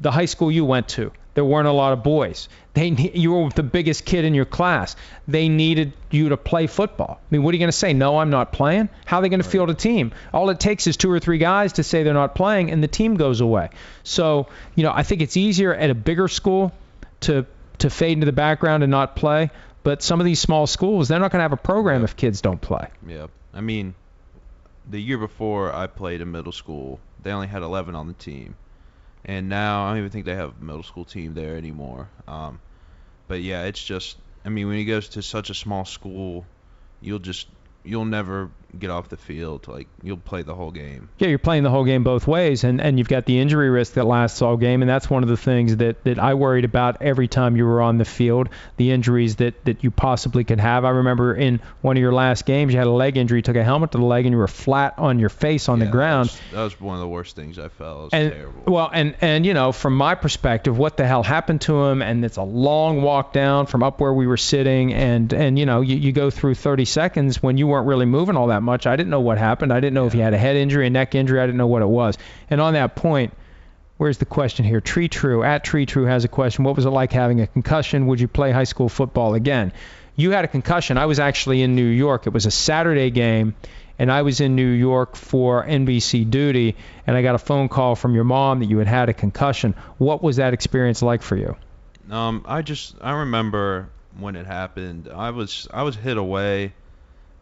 [0.01, 2.49] the high school you went to, there weren't a lot of boys.
[2.73, 4.95] They ne- you were the biggest kid in your class.
[5.27, 7.19] They needed you to play football.
[7.21, 7.93] I mean, what are you going to say?
[7.93, 8.89] No, I'm not playing.
[9.05, 10.13] How are they going to field a team?
[10.33, 12.87] All it takes is two or three guys to say they're not playing, and the
[12.87, 13.69] team goes away.
[14.03, 16.71] So, you know, I think it's easier at a bigger school
[17.21, 17.45] to
[17.77, 19.51] to fade into the background and not play.
[19.83, 22.41] But some of these small schools, they're not going to have a program if kids
[22.41, 22.87] don't play.
[23.05, 23.27] Yeah.
[23.53, 23.93] I mean,
[24.89, 28.55] the year before I played in middle school, they only had 11 on the team.
[29.25, 32.07] And now I don't even think they have a middle school team there anymore.
[32.27, 32.59] Um,
[33.27, 36.45] but yeah, it's just I mean, when you go to such a small school,
[37.01, 37.47] you'll just
[37.83, 39.67] you'll never get off the field.
[39.67, 41.09] Like you'll play the whole game.
[41.17, 43.93] Yeah, you're playing the whole game both ways, and, and you've got the injury risk
[43.93, 47.01] that lasts all game, and that's one of the things that, that I worried about
[47.01, 50.85] every time you were on the field, the injuries that, that you possibly could have.
[50.85, 53.63] I remember in one of your last games, you had a leg injury, took a
[53.63, 56.29] helmet to the leg, and you were flat on your face on Yeah, the ground.
[56.29, 57.99] That was, that was one of the worst things I felt.
[57.99, 58.73] It was and terrible.
[58.73, 62.01] well, and and you know, from my perspective, what the hell happened to him?
[62.01, 65.65] And it's a long walk down from up where we were sitting, and and you
[65.65, 68.85] know, you, you go through 30 seconds when you weren't really moving all that much.
[68.87, 69.71] I didn't know what happened.
[69.71, 71.39] I didn't know if he had a head injury, a neck injury.
[71.39, 72.17] I didn't know what it was.
[72.49, 73.33] And on that point,
[73.97, 74.81] where's the question here?
[74.81, 76.63] Tree True at Tree True has a question.
[76.63, 78.07] What was it like having a concussion?
[78.07, 79.71] Would you play high school football again?
[80.15, 80.97] You had a concussion.
[80.97, 82.27] I was actually in New York.
[82.27, 83.55] It was a Saturday game,
[83.99, 87.95] and I was in New York for NBC duty, and I got a phone call
[87.95, 89.75] from your mom that you had had a concussion.
[89.97, 91.55] What was that experience like for you?
[92.09, 93.89] Um, I just I remember
[94.19, 95.09] when it happened.
[95.13, 96.73] I was I was hit away.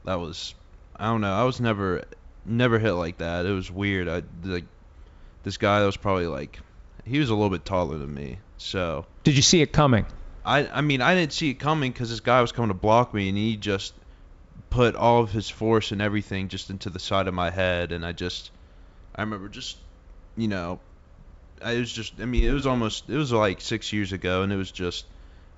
[0.06, 0.56] That was
[1.04, 1.34] I don't know.
[1.34, 2.06] I was never
[2.46, 3.46] never hit like that.
[3.46, 4.08] It was weird.
[4.08, 4.64] I like
[5.44, 6.62] this guy that was probably like
[7.04, 8.40] he was a little bit taller than me.
[8.58, 10.06] So Did you see it coming?
[10.46, 13.14] I I mean I didn't see it coming because this guy was coming to block
[13.14, 13.94] me and he just
[14.70, 18.06] put all of his force and everything just into the side of my head and
[18.06, 18.52] I just
[19.14, 19.76] I remember just
[20.38, 20.80] you know
[21.62, 24.54] I was just I mean it was almost it was like 6 years ago and
[24.54, 25.06] it was just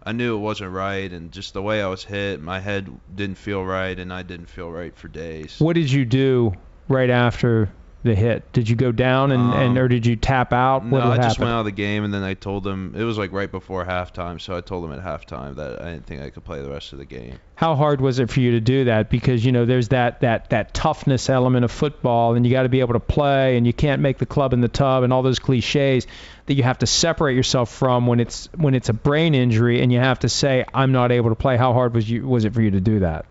[0.05, 3.37] I knew it wasn't right and just the way I was hit my head didn't
[3.37, 5.55] feel right and I didn't feel right for days.
[5.59, 6.53] What did you do
[6.87, 7.69] right after
[8.05, 8.51] the hit?
[8.53, 10.83] Did you go down and, and Um, or did you tap out?
[10.85, 13.03] What No, I just went out of the game and then I told them it
[13.03, 16.21] was like right before halftime, so I told them at halftime that I didn't think
[16.21, 17.39] I could play the rest of the game.
[17.55, 19.09] How hard was it for you to do that?
[19.09, 22.69] Because you know there's that that that toughness element of football, and you got to
[22.69, 25.23] be able to play, and you can't make the club in the tub, and all
[25.23, 26.07] those cliches
[26.45, 29.91] that you have to separate yourself from when it's when it's a brain injury, and
[29.91, 31.57] you have to say I'm not able to play.
[31.57, 33.25] How hard was you was it for you to do that?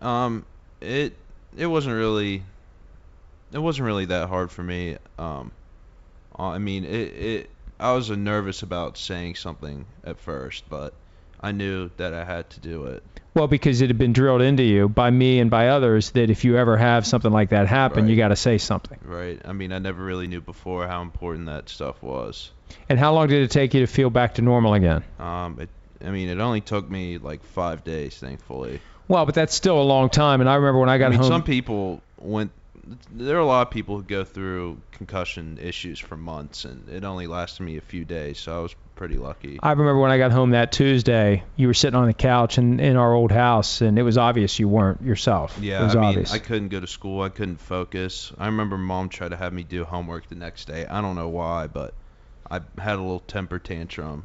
[0.00, 0.44] Um,
[0.80, 1.14] it
[1.56, 2.42] it wasn't really
[3.56, 4.96] it wasn't really that hard for me.
[5.18, 5.50] Um,
[6.38, 7.50] uh, I mean, it it
[7.80, 10.92] I was nervous about saying something at first, but
[11.40, 13.02] I knew that I had to do it.
[13.34, 16.44] Well, because it had been drilled into you by me and by others that if
[16.44, 18.10] you ever have something like that happen, Right.
[18.10, 18.98] you got to say something.
[19.04, 19.38] Right?
[19.44, 22.50] I mean, I never really knew before how important that stuff was.
[22.88, 25.04] And how long did it take you to feel back to normal again?
[25.18, 25.68] Um, it
[26.04, 28.80] I mean, it only took me like five days, thankfully.
[29.08, 30.40] Well, but that's still a long time.
[30.40, 31.28] And I remember when I got I mean, home.
[31.28, 32.50] some people went.
[33.10, 37.04] There are a lot of people who go through concussion issues for months, and it
[37.04, 39.58] only lasted me a few days, so I was pretty lucky.
[39.62, 42.78] I remember when I got home that Tuesday, you were sitting on the couch in,
[42.78, 45.58] in our old house, and it was obvious you weren't yourself.
[45.60, 46.32] Yeah, it was I mean, obvious.
[46.32, 47.22] I couldn't go to school.
[47.22, 48.32] I couldn't focus.
[48.38, 50.86] I remember mom tried to have me do homework the next day.
[50.86, 51.94] I don't know why, but
[52.50, 54.24] I had a little temper tantrum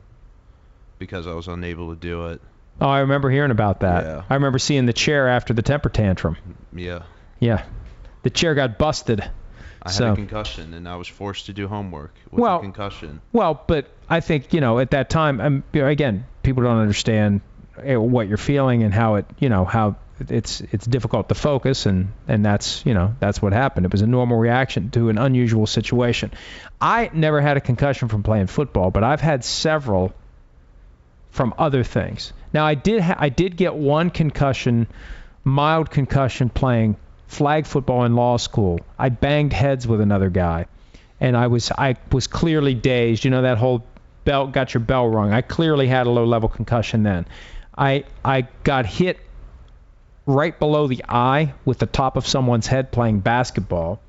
[0.99, 2.41] because I was unable to do it.
[2.79, 4.03] oh, I remember hearing about that.
[4.03, 4.23] Yeah.
[4.29, 6.37] I remember seeing the chair after the temper tantrum.
[6.73, 7.03] Yeah,
[7.39, 7.63] Yeah,
[8.23, 9.23] the chair got busted.
[9.83, 13.21] I had a concussion, and I was forced to do homework with Well- a concussion.
[13.33, 17.41] Well, but I think you know at that time, um, again, people don't understand
[17.83, 19.95] eh, what you're feeling and how it, you know, how
[20.29, 23.87] it's it's difficult to focus, and and that's you know that's what happened.
[23.87, 26.31] It was a normal reaction to an unusual situation.
[26.79, 30.13] I never had a concussion from playing football, but I've had several
[31.31, 32.33] from other things.
[32.53, 34.87] Now I did ha- I did get one concussion,
[35.43, 36.97] mild concussion playing
[37.31, 38.79] flag football in law school.
[38.99, 40.65] I banged heads with another guy,
[41.19, 43.23] and I was I was clearly dazed.
[43.23, 43.83] You know that whole
[44.25, 45.31] bell got your bell rung.
[45.31, 47.25] I clearly had a low level concussion then.
[47.77, 49.17] I I got hit
[50.25, 53.99] right below the eye with the top of someone's head playing basketball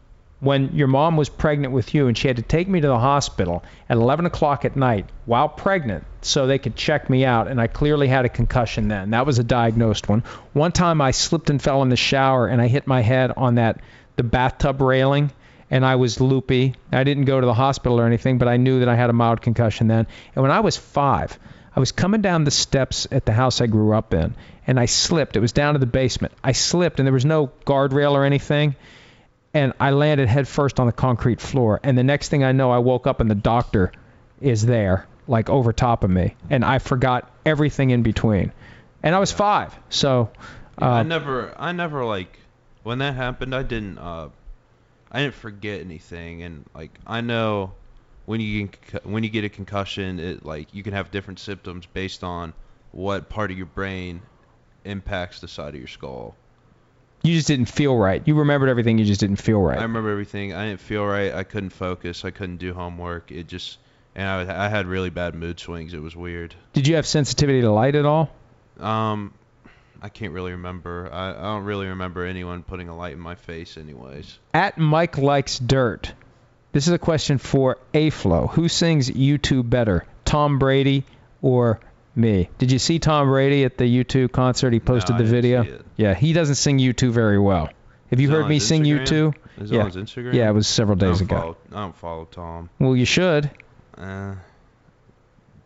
[0.43, 2.99] when your mom was pregnant with you and she had to take me to the
[2.99, 7.61] hospital at 11 o'clock at night while pregnant so they could check me out and
[7.61, 9.11] i clearly had a concussion then.
[9.11, 10.24] That was a diagnosed one.
[10.53, 13.55] One time i slipped and fell in the shower and i hit my head on
[13.55, 13.80] that
[14.16, 15.30] the bathtub railing
[15.70, 16.74] and i was loopy.
[16.90, 19.12] I didn't go to the hospital or anything but i knew that i had a
[19.12, 20.09] mild concussion then.
[20.34, 21.38] And when i was five
[21.76, 24.34] I was coming down the steps at the house I grew up in,
[24.66, 25.36] and I slipped.
[25.36, 26.34] It was down to the basement.
[26.45, 28.76] I slipped, and there was no guardrail or anything,
[29.55, 31.80] and I landed head first on the concrete floor.
[31.82, 33.92] And the next thing I know, I woke up, and the doctor
[34.40, 38.53] is there, like over top of me, and I forgot everything in between.
[39.03, 40.30] And I was five, so.
[40.80, 42.38] Yeah, I Uh, never, I never like
[42.82, 43.55] when that happened.
[43.55, 44.28] I didn't, uh,
[45.11, 47.72] I didn't forget anything, and like I know
[48.24, 48.70] when you
[49.05, 52.55] when you get a concussion, it like you can have different symptoms based on
[52.92, 54.22] what part of your brain
[54.84, 56.34] impacts the side of your skull.
[57.22, 58.22] You just didn't feel right.
[58.26, 58.98] You remembered everything.
[58.98, 59.78] You just didn't feel right.
[59.78, 60.52] I remember everything.
[60.52, 61.32] I didn't feel right.
[61.32, 62.24] I couldn't focus.
[62.24, 63.30] I couldn't do homework.
[63.30, 63.78] It just,
[64.14, 65.94] and I, I had really bad mood swings.
[65.94, 66.54] It was weird.
[66.72, 68.30] Did you have sensitivity to light at all?
[68.80, 69.32] Um,
[70.00, 71.08] I can't really remember.
[71.12, 74.38] I, I don't really remember anyone putting a light in my face, anyways.
[74.52, 76.12] At Mike likes dirt.
[76.72, 78.48] This is a question for A-Flow.
[78.48, 81.04] Who sings U2 better, Tom Brady
[81.42, 81.80] or
[82.14, 82.48] me?
[82.58, 84.72] Did you see Tom Brady at the U2 concert?
[84.72, 85.82] He posted I the video.
[85.96, 87.68] Yeah, he doesn't sing U2 very well.
[88.10, 89.06] Have you heard me sing Instagram?
[89.06, 89.34] U2?
[89.62, 89.80] Is Yeah.
[89.80, 90.34] on his Instagram?
[90.34, 91.40] Yeah, it was several days don't ago.
[91.40, 92.70] Follow, I don't follow Tom.
[92.78, 93.50] Well, you should.
[93.96, 94.34] Uh,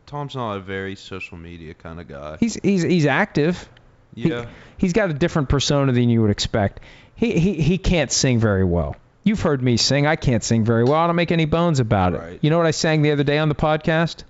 [0.06, 2.36] Tom's not a very social media kind of guy.
[2.38, 3.68] He's he's he's active.
[4.14, 4.46] He- Yeah.
[4.78, 6.80] he's got a different persona than you would expect.
[7.16, 8.94] He he he can't sing very well.
[9.24, 10.06] You've heard me sing.
[10.06, 10.94] I can't sing very well.
[10.94, 12.20] I don't make any bones about it.
[12.20, 12.38] Right.
[12.40, 14.22] You know what I sang the other day on the podcast?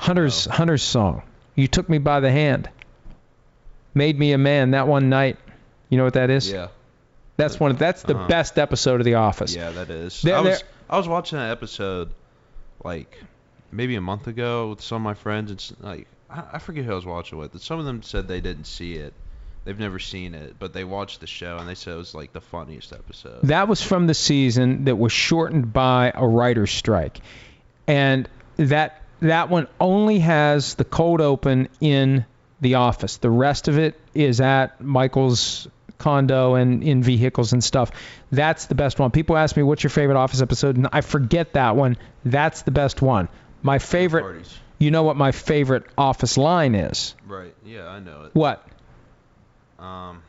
[0.00, 0.54] Hunter's No.
[0.54, 1.22] Hunter's song.
[1.54, 2.68] You took me by the hand.
[3.94, 5.36] Made me a man that one night.
[5.88, 6.50] You know what that is?
[6.50, 6.68] Yeah.
[7.36, 7.74] That's one.
[7.76, 8.28] That's the Uh-huh.
[8.28, 9.54] best episode of The Office.
[9.54, 10.22] Yeah, that is.
[10.22, 12.10] There- I was I was watching that episode
[12.82, 13.16] like
[13.72, 16.92] maybe a month ago with some of my friends and like I, I forget who
[16.92, 17.52] I was watching with.
[17.52, 19.12] But some of them said they didn't see it.
[19.64, 22.32] They've never seen it, but they watched the show and they said it was like
[22.32, 23.40] the funniest episode.
[23.42, 27.20] That was from the season that was shortened by a writer's strike.
[27.86, 32.24] And that that one only has the cold open in
[32.60, 33.16] the office.
[33.18, 35.68] The rest of it is at Michael's
[35.98, 37.90] condo and in vehicles and stuff.
[38.32, 39.10] That's the best one.
[39.10, 41.96] People ask me what's your favorite office episode and I forget that one.
[42.24, 43.28] That's the best one.
[43.62, 44.58] My favorite Parties.
[44.78, 47.14] you know what my favorite office line is?
[47.26, 47.54] Right.
[47.64, 48.34] Yeah, I know it.
[48.34, 48.66] What?
[49.78, 50.22] Um,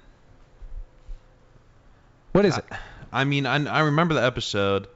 [2.33, 2.65] What is it?
[3.11, 4.87] I mean, I, I remember the episode.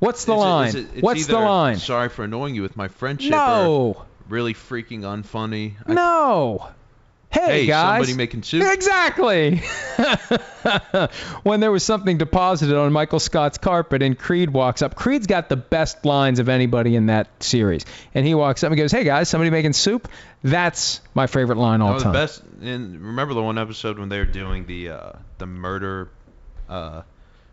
[0.00, 0.70] What's the line?
[0.76, 1.76] it- it's What's the line?
[1.76, 3.30] Sorry for annoying you with my friendship.
[3.30, 4.04] No.
[4.28, 5.74] really freaking unfunny.
[5.86, 6.68] I- No.
[7.30, 7.98] Hey, Hey, guys.
[7.98, 8.64] somebody making soup.
[8.72, 9.62] Exactly.
[11.42, 14.94] when there was something deposited on Michael Scott's carpet and Creed walks up.
[14.94, 17.84] Creed's got the best lines of anybody in that series.
[18.14, 20.08] And he walks up and goes, "Hey guys, somebody making soup?"
[20.42, 22.12] That's my favorite line all No, the time.
[22.12, 22.42] best.
[22.62, 26.08] And remember the one episode when they were doing the uh, the murder.
[26.68, 27.02] Uh,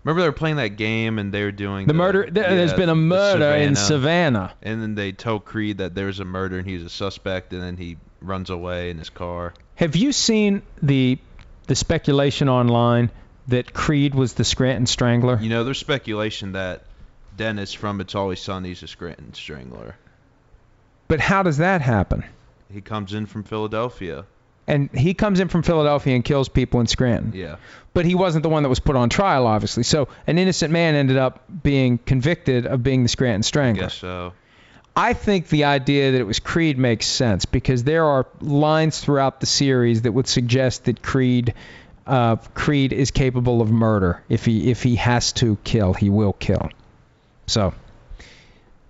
[0.07, 2.23] remember they were playing that game and they were doing The murder.
[2.23, 4.49] Th- there's yeah, been a the murder in Savannah.
[4.49, 4.53] Savannah.
[4.61, 7.61] And then they tell Creed that there was a murder and he's a suspect, and
[7.61, 9.53] then he runs away in his car.
[9.75, 11.19] Have you seen the
[11.67, 13.11] the speculation online
[13.49, 15.37] that Creed was the Scranton Strangler?
[15.41, 16.83] You know, there's speculation that
[17.35, 19.95] Dennis from It's Always Sunny's a Scranton Strangler.
[21.07, 22.23] But how does that happen?
[22.71, 24.25] He comes in from Philadelphia.
[24.67, 27.31] And he comes in from Philadelphia and kills people in Scranton.
[27.33, 27.55] Yeah.
[27.93, 29.83] but he wasn't the one that was put on trial, obviously.
[29.83, 33.83] So an innocent man ended up being convicted of being the Scranton Strangler.
[33.83, 34.33] Guess so.
[34.95, 39.39] I think the idea that it was Creed makes sense because there are lines throughout
[39.39, 41.53] the series that would suggest that Creed,
[42.05, 44.21] uh, Creed is capable of murder.
[44.27, 46.69] If he if he has to kill, he will kill.
[47.45, 47.73] So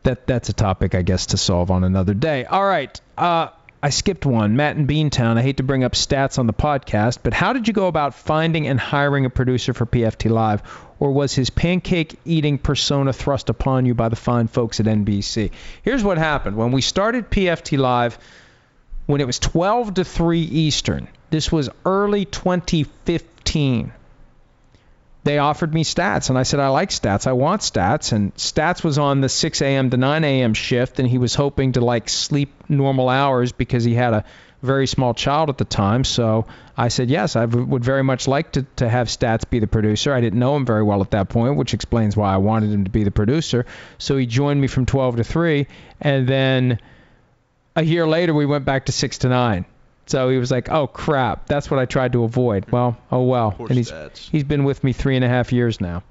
[0.03, 2.45] that that's a topic I guess to solve on another day.
[2.45, 2.99] All right.
[3.17, 3.49] Uh,
[3.82, 4.55] I skipped one.
[4.55, 5.38] Matt in Beantown.
[5.38, 8.15] I hate to bring up stats on the podcast, but how did you go about
[8.15, 10.63] finding and hiring a producer for PFT Live?
[10.99, 15.51] Or was his pancake eating persona thrust upon you by the fine folks at NBC?
[15.84, 16.57] Here's what happened.
[16.57, 18.17] When we started PFT Live,
[19.05, 23.93] when it was 12 to 3 Eastern, this was early 2015.
[25.28, 27.28] They offered me stats, and I said I like stats.
[27.28, 29.89] I want stats, and stats was on the 6 a.m.
[29.89, 30.53] to 9 a.m.
[30.53, 34.23] shift, and he was hoping to like sleep normal hours because he had a
[34.61, 36.05] very small child at the time.
[36.05, 36.47] So
[36.78, 40.13] I said yes, I would very much like to, to have Stats be the producer.
[40.13, 42.86] I didn't know him very well at that point, which explains why I wanted him
[42.86, 43.65] to be the producer.
[43.97, 45.67] So he joined me from 12 to 3,
[45.99, 46.80] and then
[47.75, 49.65] a year later we went back to 6 to 9.
[50.07, 53.51] So he was like, "Oh crap, that's what I tried to avoid." Well, oh well.
[53.51, 54.29] Poor and he's stats.
[54.29, 56.03] he's been with me three and a half years now.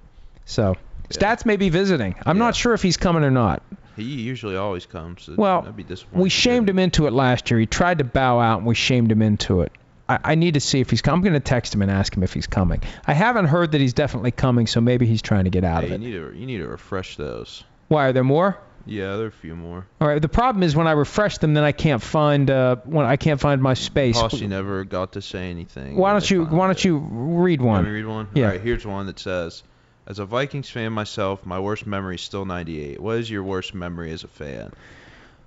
[0.45, 0.77] So
[1.11, 2.15] Stats may be visiting.
[2.25, 2.45] I'm Yeah.
[2.45, 3.63] not sure if he's coming or not.
[3.97, 5.23] He usually always comes.
[5.23, 6.23] So Well, that'd be disappointing.
[6.23, 7.59] We shamed him into it last year.
[7.61, 9.73] He tried to bow out, and we shamed him into it.
[10.09, 11.19] I, I need to see if he's coming.
[11.19, 12.83] I'm going to text him and ask him if he's coming.
[13.07, 15.89] I haven't heard that he's definitely coming, so maybe he's trying to get out Hey,
[15.89, 16.05] you of it.
[16.05, 17.65] need to you need to refresh those.
[17.89, 18.59] Why are there more?
[18.87, 19.87] Yeah, there are a few more.
[20.01, 20.23] All right.
[20.23, 23.41] The problem is when I refresh them, then I can't find uh when I can't
[23.41, 24.19] find my space.
[24.19, 25.97] Posse never got to say anything.
[25.97, 27.83] Why don't you Why don't you read one?
[27.83, 28.29] Let me read one.
[28.35, 28.47] Yeah.
[28.47, 29.63] All right, here's one that says,
[30.07, 33.01] "As a Vikings fan myself, my worst memory is still '98.
[33.01, 34.73] What is your worst memory as a fan?"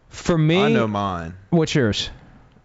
[0.09, 1.35] For me, I know mine.
[1.51, 2.09] what's yours?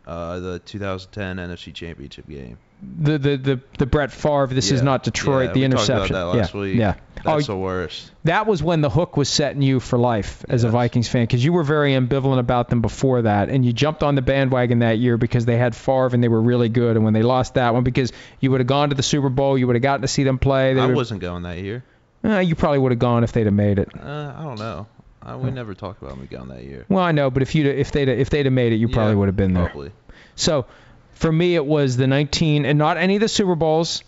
[0.06, 2.58] Uh, the 2010 NFC Championship game.
[2.98, 4.46] The the the the Brett Favre.
[4.48, 5.48] This is not Detroit.
[5.48, 6.14] Yeah, the we talked about interception.
[6.14, 6.60] that last yeah.
[6.60, 6.76] week.
[6.76, 6.94] Yeah.
[7.26, 8.10] Oh, That's the worst.
[8.24, 11.42] that was when the hook was setting you for life as a Vikings fan because
[11.42, 14.98] you were very ambivalent about them before that, and you jumped on the bandwagon that
[14.98, 17.72] year because they had Favre and they were really good, and when they lost that
[17.72, 20.08] one, because you would have gone to the Super Bowl, you would have gotten to
[20.08, 20.78] see them play.
[20.78, 21.82] I wasn't going that year.
[22.22, 23.88] Uh, you probably would have gone if they'd have made it.
[23.98, 24.86] Uh, I don't know.
[25.22, 26.84] I, we never talked about me going that year.
[26.90, 29.12] Well, I know, but if you if they'd if they'd have made it, you probably
[29.12, 29.68] Yeah, would have been there.
[29.70, 29.92] Probably.
[30.36, 30.66] So
[31.14, 34.02] for me, it was the 19, and not any of the Super Bowls.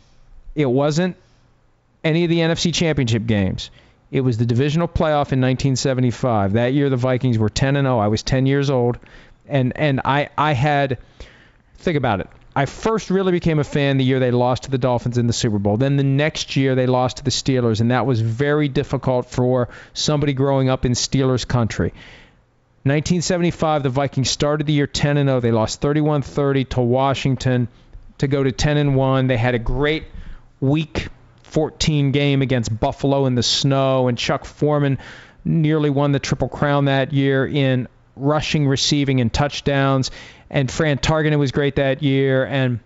[0.54, 1.16] It wasn't
[2.04, 3.70] any of the NFC Championship games.
[4.11, 6.54] It was the divisional playoff in 1975.
[6.54, 7.98] That year, the Vikings were 10 and 0.
[7.98, 8.98] I was 10 years old,
[9.48, 10.98] and and I I had
[11.78, 12.28] think about it.
[12.54, 15.32] I first really became a fan the year they lost to the Dolphins in the
[15.34, 15.76] Super Bowl.
[15.76, 19.68] Then the next year they lost to the Steelers, and that was very difficult for
[19.92, 21.92] somebody growing up in Steelers country.
[22.87, 25.41] 1975, the Vikings started the year 10 and 0.
[25.41, 27.68] They lost 31-30 to Washington
[28.18, 29.26] to go to 10 and 1.
[29.26, 30.05] They had a great
[30.61, 31.09] week
[31.45, 34.99] 14 game against Buffalo in the snow, and Chuck Foreman
[35.45, 40.11] nearly won the Triple Crown that year in rushing, receiving, and touchdowns.
[40.51, 42.80] And Fran Tarkenton was great that year, and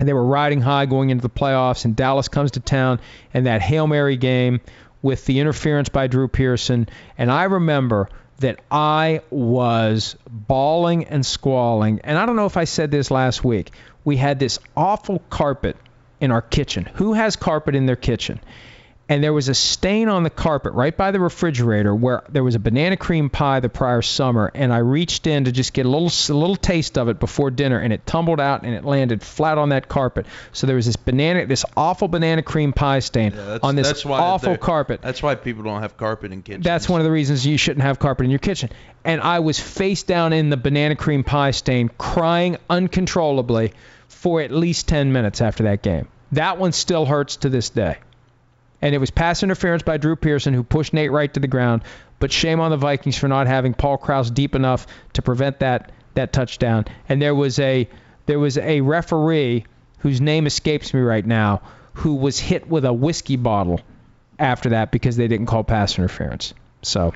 [0.00, 1.84] and they were riding high going into the playoffs.
[1.84, 3.00] And Dallas comes to town,
[3.32, 4.60] and that hail mary game
[5.00, 6.88] with the interference by Drew Pearson.
[7.18, 8.08] And I remember
[8.42, 12.00] that I was bawling and squalling.
[12.04, 13.72] And I don't know if I said this last week.
[14.04, 15.76] We had this awful carpet
[16.20, 16.84] in our kitchen.
[16.94, 18.40] Who has carpet in their kitchen?
[19.08, 22.54] And there was a stain on the carpet right by the refrigerator where there was
[22.54, 25.88] a banana cream pie the prior summer, and I reached in to just get a
[25.88, 29.22] little a little taste of it before dinner, and it tumbled out and it landed
[29.22, 30.26] flat on that carpet.
[30.52, 34.56] So there was this banana, this awful banana cream pie stain Yeah, on this awful
[34.56, 35.02] carpet.
[35.02, 36.64] That's why people don't have carpet in kitchens.
[36.64, 38.70] That's one of the reasons you shouldn't have carpet in your kitchen.
[39.04, 43.72] And I was face down in the banana cream pie stain, crying uncontrollably
[44.08, 46.08] for at least 10 minutes after that game.
[46.32, 47.98] That one still hurts to this day.
[48.82, 51.82] And it was pass interference by Drew Pearson who pushed Nate Wright to the ground.
[52.18, 55.92] But shame on the Vikings for not having Paul Krause deep enough to prevent that
[56.14, 56.84] that touchdown.
[57.08, 57.88] And there was a
[58.26, 59.64] there was a referee
[59.98, 61.62] whose name escapes me right now
[61.94, 63.80] who was hit with a whiskey bottle
[64.38, 66.54] after that because they didn't call pass interference.
[66.82, 67.12] So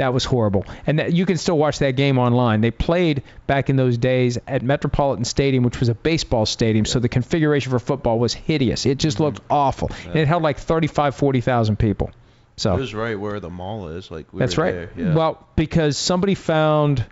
[0.00, 0.64] that was horrible.
[0.86, 2.60] And that, you can still watch that game online.
[2.62, 6.98] They played back in those days at Metropolitan Stadium, which was a baseball stadium, so
[7.00, 8.86] the configuration for football was hideous.
[8.86, 9.90] It just looked awful.
[10.06, 12.10] And it held like 35, 40,000 people.
[12.56, 14.10] So It was right where the mall is.
[14.10, 14.72] Like we that's were right.
[14.74, 14.90] There.
[14.96, 15.14] Yeah.
[15.14, 17.04] Well, because somebody found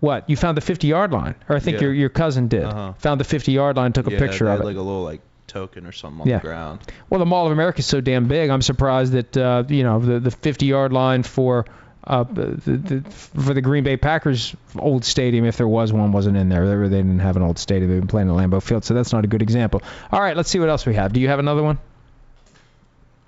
[0.00, 0.28] what?
[0.28, 1.84] You found the 50 yard line, or I think Yeah.
[1.84, 2.64] your your cousin did.
[2.64, 2.92] Uh-huh.
[2.98, 4.64] Found the 50 yard line, took yeah, a picture they of it.
[4.64, 6.38] like a little like token or something on Yeah.
[6.38, 6.80] the ground.
[7.10, 8.50] Well, the Mall of America is so damn big.
[8.50, 11.64] I'm surprised that uh, you know the the 50 yard line for
[12.06, 12.44] uh, the,
[12.76, 16.68] the, for the Green Bay Packers old stadium, if there was one, wasn't in there.
[16.68, 17.90] They, were- they didn't have an old stadium.
[17.90, 19.82] They've been playing at Lambeau Field, so that's not a good example.
[20.12, 21.12] All right, let's see what else we have.
[21.12, 21.78] Do you have another one?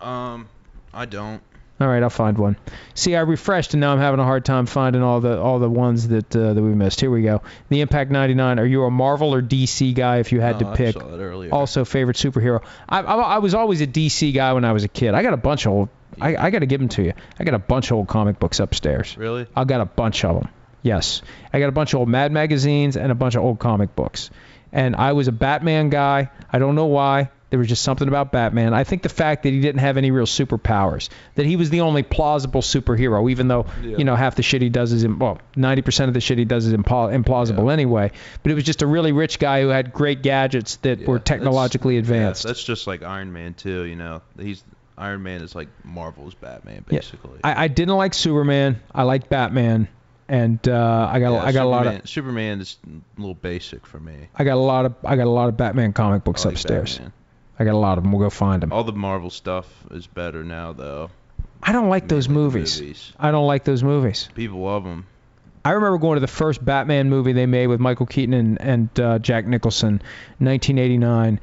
[0.00, 0.48] Um,
[0.92, 1.42] I don't.
[1.78, 2.56] All right, I'll find one.
[2.94, 5.68] See, I refreshed, and now I'm having a hard time finding all the all the
[5.68, 7.00] ones that uh, that we missed.
[7.02, 7.42] Here we go.
[7.68, 8.58] The Impact 99.
[8.58, 10.16] Are you a Marvel or DC guy?
[10.18, 10.94] If you had Oh, to pick.
[10.94, 11.52] saw that earlier.
[11.52, 12.62] Also, favorite superhero.
[12.88, 15.12] I, I, I was always a DC guy when I was a kid.
[15.12, 15.88] I got a bunch of old.
[16.20, 17.12] I, I got to give them to you.
[17.38, 19.16] I got a bunch of old comic books upstairs.
[19.16, 19.46] Really?
[19.54, 20.48] I got a bunch of them.
[20.82, 23.96] Yes, I got a bunch of old Mad magazines and a bunch of old comic
[23.96, 24.30] books.
[24.72, 26.30] And I was a Batman guy.
[26.52, 27.30] I don't know why.
[27.48, 28.74] There was just something about Batman.
[28.74, 31.82] I think the fact that he didn't have any real superpowers, that he was the
[31.82, 33.98] only plausible superhero, even though Yeah.
[33.98, 36.44] you know half the shit he does is im- well, 90% of the shit he
[36.44, 38.10] does is implausible anyway.
[38.42, 41.18] But it was just a really rich guy who had great gadgets that Yeah, were
[41.18, 42.42] that's- technologically Yeah, advanced.
[42.44, 43.84] that's just like Iron Man too.
[43.84, 44.62] You know, he's
[44.98, 46.98] Iron Man is like Marvel's Batman, Yeah.
[46.98, 47.40] basically.
[47.44, 48.80] I, I didn't like Superman.
[48.94, 49.88] I like Batman,
[50.28, 53.86] and uh, I got Yeah, I got a lot of Superman is a little basic
[53.86, 54.28] for me.
[54.34, 56.54] I got a lot of I got a lot of Batman comic books I like
[56.56, 56.94] upstairs.
[56.94, 57.12] Batman.
[57.58, 58.12] I got a lot of them.
[58.12, 58.72] We'll go find them.
[58.72, 61.10] All the Marvel stuff is better now, though.
[61.62, 62.80] I don't like those Mainly movies.
[62.80, 63.12] movies.
[63.18, 64.28] I don't like those movies.
[64.34, 65.06] People love them.
[65.64, 69.00] I remember going to the first Batman movie they made with Michael Keaton and, and
[69.00, 69.94] uh, Jack Nicholson,
[70.38, 71.40] 1989,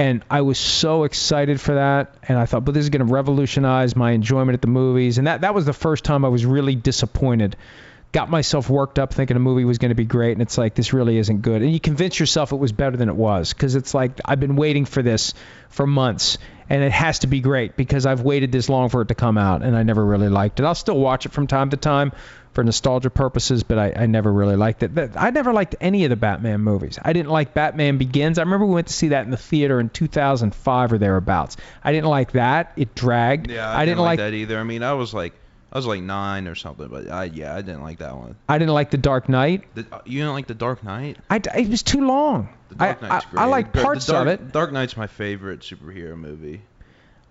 [0.00, 2.14] and I was so excited for that.
[2.26, 5.18] And I thought, but this is going to revolutionize my enjoyment at the movies.
[5.18, 7.54] And that that was the first time I was really disappointed.
[8.12, 10.74] Got myself worked up thinking a movie was going to be great, and it's like
[10.74, 11.62] this really isn't good.
[11.62, 14.56] And you convince yourself it was better than it was because it's like I've been
[14.56, 15.32] waiting for this
[15.68, 16.38] for months,
[16.68, 19.38] and it has to be great because I've waited this long for it to come
[19.38, 20.64] out, and I never really liked it.
[20.64, 22.12] I'll still watch it from time to time
[22.52, 24.94] for nostalgia purposes, but I, I never really liked it.
[24.94, 26.98] But I never liked any of the Batman movies.
[27.00, 28.38] I didn't like Batman Begins.
[28.38, 31.56] I remember we went to see that in the theater in 2005 or thereabouts.
[31.84, 32.72] I didn't like that.
[32.76, 33.50] It dragged.
[33.50, 34.18] Yeah, I, didn't like.
[34.18, 34.58] that either.
[34.58, 35.32] I mean, I was like,
[35.72, 38.36] I was like nine or something, but I yeah, I didn't like that one.
[38.48, 39.64] I didn't like The Dark Knight.
[39.74, 41.18] The, uh, you didn't like the Dark Knight?
[41.28, 42.48] I, it was too long.
[42.70, 43.40] The Dark I, Knight's I, great.
[43.42, 44.52] I like The parts Dark, of it.
[44.52, 46.62] Dark Knight's my favorite superhero movie.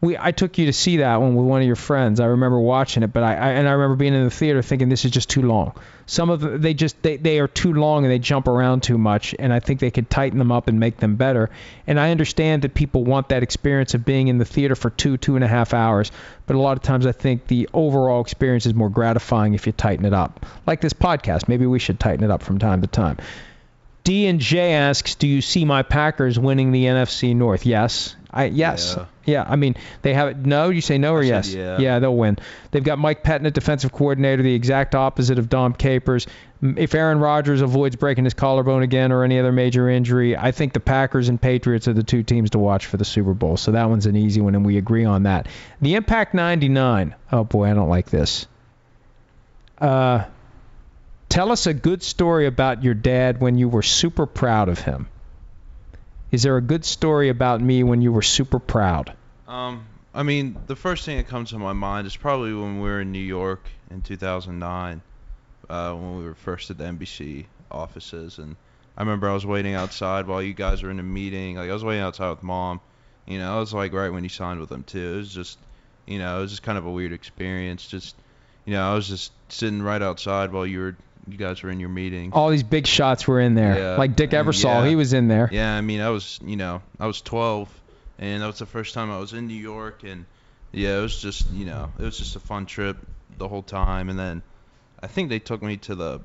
[0.01, 2.19] We I took you to see that one with one of your friends.
[2.21, 4.87] I remember watching it, but I, I and I remember being in the theater thinking
[4.87, 5.73] this is just too long.
[6.05, 8.97] Some of the, they just they, they are too long and they jump around too
[8.97, 11.49] much, and I think they could tighten them up and make them better.
[11.85, 15.17] And I understand that people want that experience of being in the theater for two
[15.17, 16.11] two and a half hours,
[16.47, 19.73] but a lot of times I think the overall experience is more gratifying if you
[19.73, 20.45] tighten it up.
[20.65, 23.17] Like this podcast, maybe we should tighten it up from time to time.
[24.05, 28.15] D and J asks, "Do you see my Packers winning the NFC North?" Yes.
[28.31, 28.95] I yes.
[28.95, 29.05] Yeah.
[29.25, 30.37] Yeah, I mean, they have it.
[30.37, 31.53] No, you say no or I yes?
[31.53, 31.77] yeah.
[31.77, 32.37] yeah, they'll win.
[32.71, 36.25] They've got Mike Pettine at defensive coordinator, the exact opposite of Dom Capers.
[36.61, 40.73] If Aaron Rodgers avoids breaking his collarbone again or any other major injury, I think
[40.73, 43.55] the Packers and Patriots are the two teams to watch for the Super Bowl.
[43.55, 45.47] So that one's an easy one, and we agree on that.
[45.81, 47.15] The Impact 99.
[47.31, 48.47] Oh boy, I don't like this.
[49.77, 50.25] Uh,
[51.29, 55.07] tell us a good story about your dad when you were super proud of him.
[56.31, 59.15] Is there a good story about me when you were super proud?
[59.47, 62.89] Um, I mean, the first thing that comes to my mind is probably when we
[62.89, 65.01] were in New York in 2009,
[65.69, 68.55] uh, when we were first at the NBC offices, and
[68.97, 71.55] I remember I was waiting outside while you guys were in a meeting.
[71.55, 72.81] Like I was waiting outside with mom.
[73.25, 75.13] You know, it was like right when you signed with them too.
[75.13, 75.57] It was just,
[76.05, 77.87] you know, it was just kind of a weird experience.
[77.87, 78.15] Just,
[78.65, 80.97] you know, I was just sitting right outside while you were,
[81.31, 82.33] you guys were in your meeting.
[82.33, 83.77] all these big shots were in there.
[83.77, 84.87] Yeah, like Dick and Ebersol, yeah.
[84.87, 85.49] he was in there.
[85.51, 87.69] Yeah, I mean, I was, you know, I was 12,
[88.19, 90.25] and that was the first time I was in New York, and
[90.71, 92.97] yeah, it was just, you know, it was just a fun trip
[93.37, 94.41] the whole time, and then
[95.01, 96.21] I think they took me to the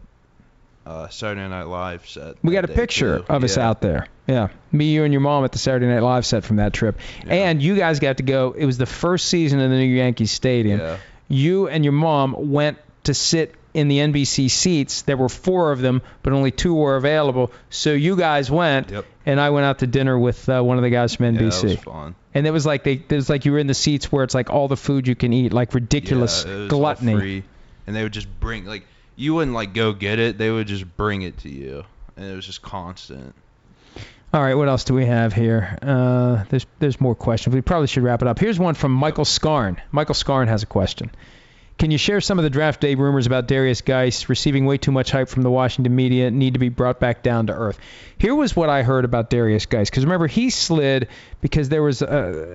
[0.87, 2.37] uh, Saturday Night Live set.
[2.43, 3.25] We got a picture too.
[3.29, 4.07] of us out there.
[4.27, 6.99] Yeah, me, you, and your mom at the Saturday Night Live set from that trip.
[7.27, 7.35] Yeah.
[7.35, 8.53] And you guys got to go.
[8.53, 10.81] It was the first season in the new Yankee Stadium.
[10.81, 10.99] Yeah.
[11.29, 15.03] You and your mom went to sit in the NBC seats.
[15.03, 17.53] There were four of them, but only two were available.
[17.71, 19.05] So you guys went, Yep.
[19.27, 21.41] and I went out to dinner with uh, one of the guys from NBC.
[21.41, 22.15] Yeah, that was fun.
[22.33, 24.35] and it was like they, it was like you were in the seats where it's
[24.35, 27.15] like all the food you can eat, like ridiculous yeah, it was all gluttony.
[27.19, 27.45] Free,
[27.87, 30.97] and they would just bring like you wouldn't like go get it; they would just
[30.97, 31.85] bring it to you,
[32.17, 33.35] and it was just constant.
[34.33, 35.79] All right, what else do we have here?
[35.81, 37.55] Uh, there's there's more questions.
[37.55, 38.39] We probably should wrap it up.
[38.41, 39.81] Here's one from Michael Scarn.
[39.93, 41.11] Michael Scarn has a question.
[41.79, 44.93] Can you share some of the draft day rumors about Derrius Guice receiving way too
[44.93, 47.79] much hype from the Washington media need to be brought back down to earth?
[48.17, 49.91] Here was what I heard about Derrius Guice.
[49.91, 51.09] Because remember, he slid
[51.41, 52.07] because there was uh,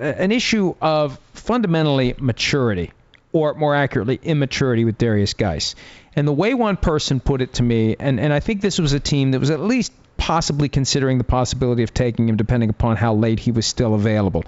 [0.02, 2.92] a, an issue of fundamentally maturity,
[3.34, 5.76] or more accurately, immaturity with Derrius Guice.
[6.16, 8.94] And the way one person put it to me, and, and I think this was
[8.94, 12.98] a team that was at least possibly considering the possibility of taking him depending upon
[12.98, 14.44] how late he was still available.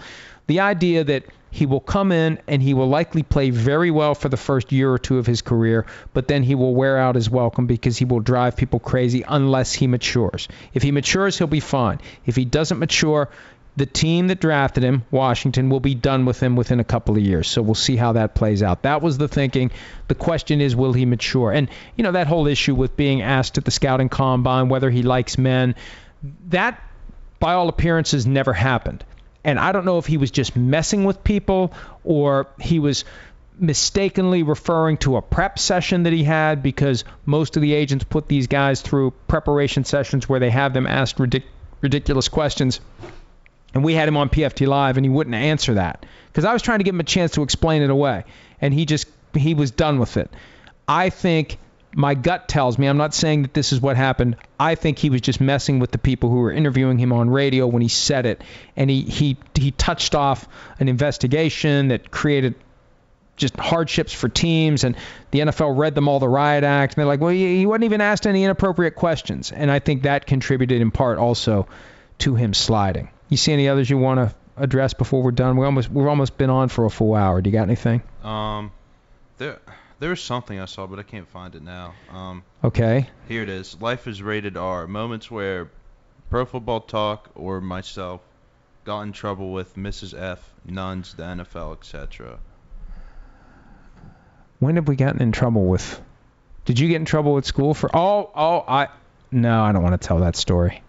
[0.47, 4.29] The idea that he will come in and he will likely play very well for
[4.29, 7.29] the first year or two of his career, but then he will wear out his
[7.29, 10.47] welcome because he will drive people crazy unless he matures.
[10.73, 11.99] If he matures, he'll be fine.
[12.25, 13.29] If he doesn't mature,
[13.75, 17.21] the team that drafted him, Washington, will be done with him within a couple of
[17.21, 17.47] years.
[17.47, 18.83] So we'll see how that plays out.
[18.83, 19.71] That was the thinking.
[20.07, 21.51] The question is, will he mature?
[21.51, 25.03] And, you know, that whole issue with being asked at the scouting combine whether he
[25.03, 25.75] likes men,
[26.49, 26.81] that,
[27.39, 29.05] by all appearances, never happened.
[29.43, 31.73] And I don't know if he was just messing with people
[32.03, 33.05] or he was
[33.57, 38.27] mistakenly referring to a prep session that he had because most of the agents put
[38.27, 41.43] these guys through preparation sessions where they have them asked ridic-
[41.81, 42.79] ridiculous questions.
[43.73, 46.61] And we had him on PFT Live and he wouldn't answer that because I was
[46.61, 48.25] trying to give him a chance to explain it away.
[48.59, 50.29] And he just, he was done with it.
[50.87, 51.57] I think
[51.93, 54.37] my gut tells me, I'm not saying that this is what happened.
[54.59, 57.67] I think he was just messing with the people who were interviewing him on radio
[57.67, 58.43] when he said it,
[58.75, 60.47] and he he he touched off
[60.79, 62.55] an investigation that created
[63.35, 64.95] just hardships for teams, and
[65.31, 67.99] the NFL read them all the riot act, and they're like, well, he, wasn't even
[67.99, 71.67] asked any inappropriate questions, and I think that contributed in part also
[72.19, 73.09] to him sliding.
[73.29, 75.57] You see any others you want to address before we're done?
[75.57, 77.41] We almost we've almost been on for a full hour.
[77.41, 78.03] Do you got anything?
[78.23, 78.71] Um,
[79.37, 79.59] there
[80.01, 81.93] there was something I saw, but I can't find it now.
[82.11, 83.07] Um, Okay.
[83.27, 83.79] here it is.
[83.79, 84.87] Life is rated R.
[84.87, 85.69] Moments where
[86.31, 88.21] Pro Football Talk or myself
[88.83, 90.19] got in trouble with Mrs.
[90.19, 92.39] F, nuns, the NFL, etc.
[94.59, 96.01] When have we gotten in trouble with?
[96.65, 97.89] Did you get in trouble with school for?
[97.95, 98.87] Oh, oh, I.
[99.31, 100.81] No, I don't want to tell that story.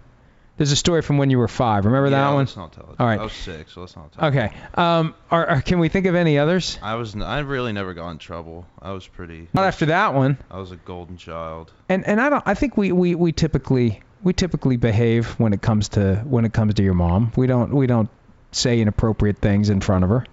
[0.58, 1.86] There's a story from when you were five.
[1.86, 2.38] Remember yeah, that one?
[2.38, 2.96] Let's not tell it.
[3.00, 3.18] All right.
[3.18, 4.24] I was six, so let's not tell.
[4.24, 4.28] it.
[4.28, 4.54] Okay.
[4.74, 6.78] Um, are, are, can we think of any others?
[6.82, 7.14] I was.
[7.14, 8.66] n- I really never got in trouble.
[8.80, 9.48] I was pretty.
[9.54, 10.36] Not after that one.
[10.50, 11.72] I was a golden child.
[11.88, 12.42] And and I don't.
[12.46, 16.52] I think we, we, we typically we typically behave when it comes to when it
[16.52, 17.32] comes to your mom.
[17.34, 18.10] We don't we don't
[18.50, 20.26] say inappropriate things in front of her.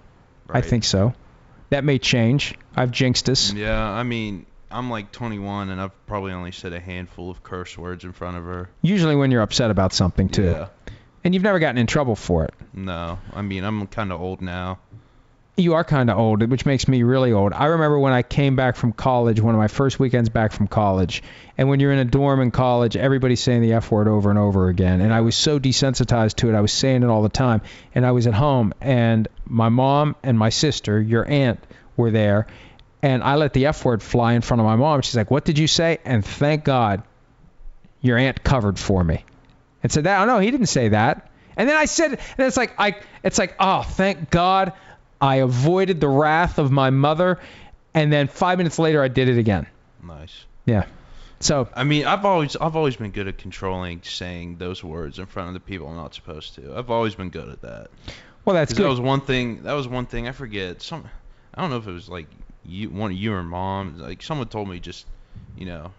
[0.48, 1.14] I think so.
[1.70, 2.56] That may change.
[2.74, 3.52] I've jinxed us.
[3.52, 7.76] Yeah, I mean, I'm like 21, and I've probably only said a handful of curse
[7.76, 8.70] words in front of her.
[8.82, 10.44] Usually when you're upset about something too.
[10.44, 10.68] Yeah.
[11.24, 12.54] And you've never gotten in trouble for it.
[12.72, 14.78] No, I mean, I'm kind of old now.
[15.56, 17.52] You are kind of old, which makes me really old.
[17.52, 20.68] I remember when I came back from college, one of my first weekends back from
[20.68, 21.22] college,
[21.58, 24.38] and when you're in a dorm in college, everybody's saying the F word over and
[24.38, 25.02] over again.
[25.02, 27.60] And I was so desensitized to it, I was saying it all the time.
[27.94, 31.62] And I was at home, and my mom and my sister, your aunt,
[31.96, 32.46] were there,
[33.02, 35.02] and I let the F word fly in front of my mom.
[35.02, 35.98] She's like, What did you say?
[36.04, 37.02] And thank God
[38.00, 39.24] your aunt covered for me
[39.82, 40.22] and said that.
[40.22, 41.30] Oh no, he didn't say that.
[41.56, 44.72] And then I said, and it's like I, it's like, oh, thank God,
[45.20, 47.38] I avoided the wrath of my mother.
[47.92, 49.66] And then five minutes later, I did it again.
[50.02, 50.44] Nice.
[50.64, 50.86] Yeah.
[51.40, 55.26] So I mean, I've always I've always been good at controlling saying those words in
[55.26, 56.76] front of the people I'm not supposed to.
[56.76, 57.88] I've always been good at that.
[58.44, 58.84] well, that's good.
[58.84, 59.62] that was one thing.
[59.62, 60.82] That was one thing I forget.
[60.82, 61.08] Some
[61.54, 62.26] I don't know if it was like
[62.64, 63.98] you one you or mom.
[63.98, 65.06] Like someone told me just
[65.56, 65.92] you know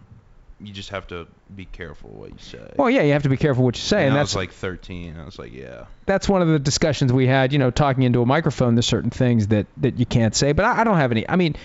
[0.64, 2.74] you just have to be careful what you say.
[2.76, 4.36] well, yeah, you have to be careful what you say, and and I that's was
[4.36, 5.18] like 13.
[5.18, 5.86] I was like, yeah.
[6.06, 7.54] that's one of the discussions we had.
[7.54, 10.52] You know, talking into a microphone, there's certain things that that you can't say.
[10.52, 11.28] But I, I don't have any.
[11.28, 11.56] I mean,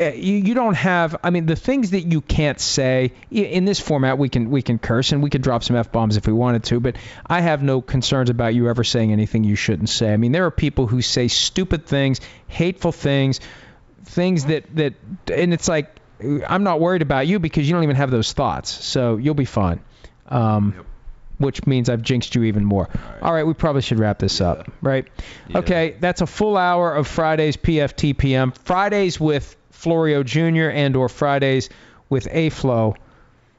[0.00, 1.16] uh, you you don't have.
[1.22, 4.78] I mean, the things that you can't say in this format, we can we can
[4.78, 6.80] curse and we can drop some f bombs if we wanted to.
[6.80, 6.96] But
[7.26, 10.12] I have no concerns about you ever saying anything you shouldn't say.
[10.12, 13.40] I mean, there are people who say stupid things, hateful things,
[14.04, 14.94] things that that,
[15.32, 15.94] and it's like
[16.48, 18.70] I'm not worried about you because you don't even have those thoughts.
[18.70, 19.80] So you'll be fine.
[20.28, 20.86] Um, Yep.
[21.38, 22.88] Which means I've jinxed you even more.
[22.94, 23.20] right.
[23.22, 25.04] All right, we probably should wrap this up, right?
[25.48, 25.58] Yeah.
[25.58, 28.56] Okay, that's a full hour of Fridays PFTPM.
[28.58, 30.70] Fridays with Florio Jr.
[30.70, 31.70] and or Fridays
[32.08, 32.94] with A Flow.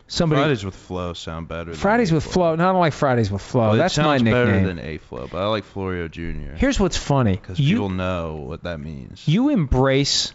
[0.08, 1.72] Somebody Fridays with flow sound better.
[1.72, 2.56] Than Fridays with Flow.
[2.56, 3.70] No, I don't like Fridays with Flow.
[3.70, 4.34] Well, that's my nickname.
[4.34, 6.54] better than A Flow, but I like Florio Jr.
[6.56, 7.38] Here's what's funny.
[7.38, 9.28] because people know what that means.
[9.28, 10.34] you embrace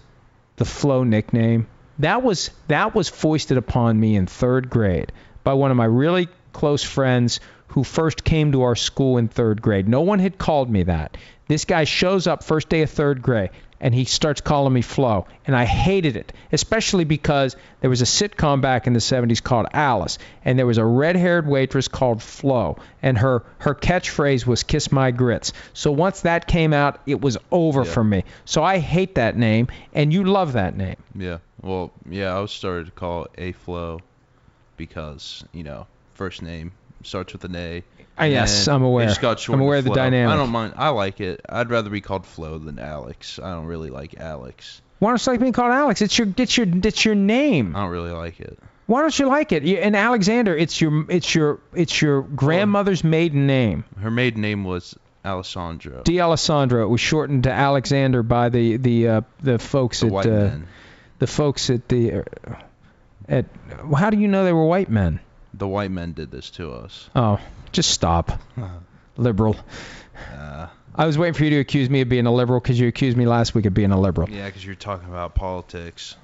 [0.56, 1.68] the Flow nickname.
[2.00, 5.12] That was that was foisted upon me in third grade
[5.44, 9.62] by one of my really close friends who first came to our school in third
[9.62, 9.86] grade.
[9.86, 11.16] No one had called me that.
[11.46, 13.50] This guy shows up first day of third grade
[13.80, 18.04] and he starts calling me Flo, and I hated it, especially because there was a
[18.04, 22.76] sitcom back in the 70s called Alice, and there was a red-haired waitress called Flo,
[23.02, 27.38] and her her catchphrase was "Kiss my grits." So once that came out, it was
[27.50, 27.92] over Yeah.
[27.92, 28.24] for me.
[28.44, 30.96] So I hate that name, and you love that name.
[31.14, 31.38] Yeah.
[31.62, 34.00] Well, yeah, I was started to call A Flo
[34.76, 36.72] because you know first name
[37.02, 37.82] starts with an A.
[38.20, 39.06] Ah, yes, and I'm it aware.
[39.06, 39.96] just got I'm aware of the Flo.
[39.96, 40.32] dynamic.
[40.32, 40.74] I don't mind.
[40.76, 41.40] I like it.
[41.48, 43.38] I'd rather be called Flo than Alex.
[43.42, 44.82] I don't really like Alex.
[44.98, 46.02] Why don't you like being called Alex?
[46.02, 47.74] It's your it's your it's your name.
[47.74, 48.58] I don't really like it.
[48.86, 49.64] Why don't you like it?
[49.64, 53.84] And Alexander, it's your it's your it's your grandmother's maiden name.
[54.00, 56.02] Her maiden name was Alessandro.
[56.02, 56.82] D'Alessandro.
[56.84, 60.50] It was shortened to Alexander by the the uh, the folks the at uh,
[61.18, 62.22] the folks at the uh,
[63.28, 63.46] at.
[63.96, 65.20] How do you know they were white men?
[65.54, 67.08] The white men did this to us.
[67.14, 67.38] Oh,
[67.72, 68.32] just stop,
[69.16, 69.56] liberal.
[70.36, 72.88] Uh, I was waiting for you to accuse me of being a liberal because you
[72.88, 74.28] accused me last week of being a liberal.
[74.28, 76.16] yeah, because you're talking about politics.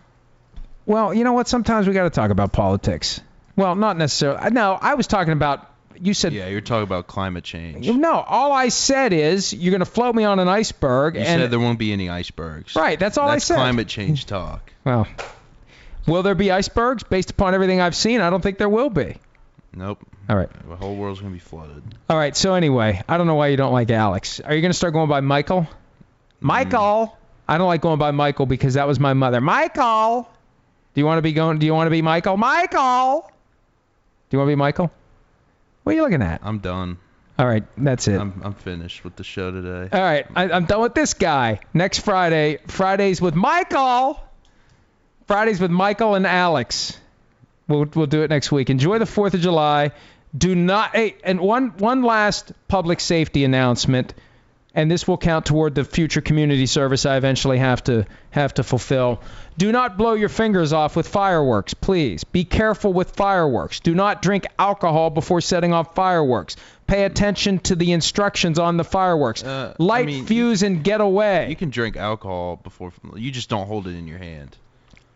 [0.85, 1.49] Well, you know what?
[1.49, 3.21] Sometimes we got to talk about politics.
[3.57, 4.51] Well, not necessarily.
[4.51, 5.73] No, I was talking about.
[5.99, 6.35] You said.
[6.35, 7.89] Yeah, you're talking about climate change.
[7.89, 11.41] No, all I said is you're going to float me on an iceberg, You and
[11.41, 12.77] said there won't be any icebergs.
[12.77, 12.99] right.
[13.01, 13.57] That's all That's I said.
[13.57, 14.71] climate change talk.
[14.85, 15.07] Well,
[16.07, 17.03] will there be icebergs?
[17.03, 19.17] Based upon everything I've seen, I don't think there will be.
[19.77, 19.99] Nope.
[20.29, 20.49] All right.
[20.69, 21.83] The whole world's gonna be flooded.
[22.09, 22.35] All right.
[22.35, 24.41] So anyway, I don't know why you don't like Alex.
[24.41, 25.69] Are you going to start going by Michael?
[26.41, 27.07] Michael.
[27.07, 27.17] Hmm.
[27.49, 29.41] I don't like going by Michael because that was my mother.
[29.41, 30.29] Michael.
[30.95, 31.59] Do you want to be going?
[31.59, 32.39] Do you want to be Michael?
[32.39, 33.31] Michael.
[34.31, 34.91] Do you want to be Michael?
[35.83, 36.41] What are you looking at?
[36.43, 36.97] I'm done.
[37.39, 38.19] All right, that's it.
[38.19, 39.95] I'm I'm finished with the show today.
[39.95, 41.61] All right, I, I'm done with this guy.
[41.75, 44.19] Next Friday, Fridays with Michael.
[45.27, 46.99] Fridays with Michael and Alex.
[47.69, 48.71] We'll we'll do it next week.
[48.71, 49.93] Enjoy the Fourth of July.
[50.37, 50.95] Do not.
[50.95, 54.15] Hey, and one one last public safety announcement,
[54.75, 58.63] and this will count toward the future community service I eventually have to have to
[58.63, 59.21] fulfill.
[59.59, 62.25] Do not blow your fingers off with fireworks, please.
[62.25, 63.81] Be careful with fireworks.
[63.81, 66.57] Do not drink alcohol before setting off fireworks.
[66.87, 69.43] Pay attention to the instructions on the fireworks.
[69.43, 71.49] Uh, I Light mean, fuse and get away.
[71.49, 72.93] You can drink alcohol before.
[73.17, 74.57] You just don't hold it in your hand.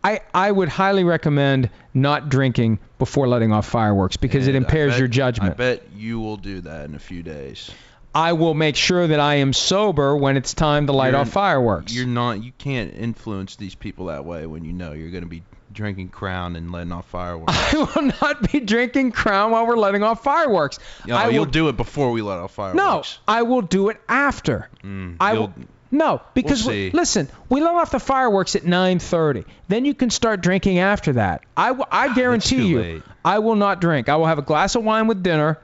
[0.03, 4.67] I, I would highly recommend not drinking before letting off fireworks because it And I
[4.67, 5.51] impairs bet- your judgment.
[5.51, 7.69] I bet you will do that in a few days.
[8.13, 11.29] I will make sure that I am sober when it's time to light You're- off
[11.29, 11.93] fireworks.
[11.93, 12.43] You're not.
[12.43, 16.09] You can't influence these people that way when you know you're going to be drinking
[16.09, 17.53] Crown and letting off fireworks.
[17.73, 20.79] I will not be drinking Crown while we're letting off fireworks.
[21.09, 23.19] I you'll will, do it before we let off fireworks.
[23.27, 23.33] no.
[23.33, 24.67] I will do it after.
[24.83, 25.53] Mm, I will.
[25.91, 29.43] No, because We'll we- listen, we let off the fireworks at 9:30.
[29.67, 31.41] Then you can start drinking after that.
[31.57, 33.03] I, w- I ah, guarantee you, late.
[33.25, 34.07] I will not drink.
[34.07, 35.57] I will have a glass of wine with dinner,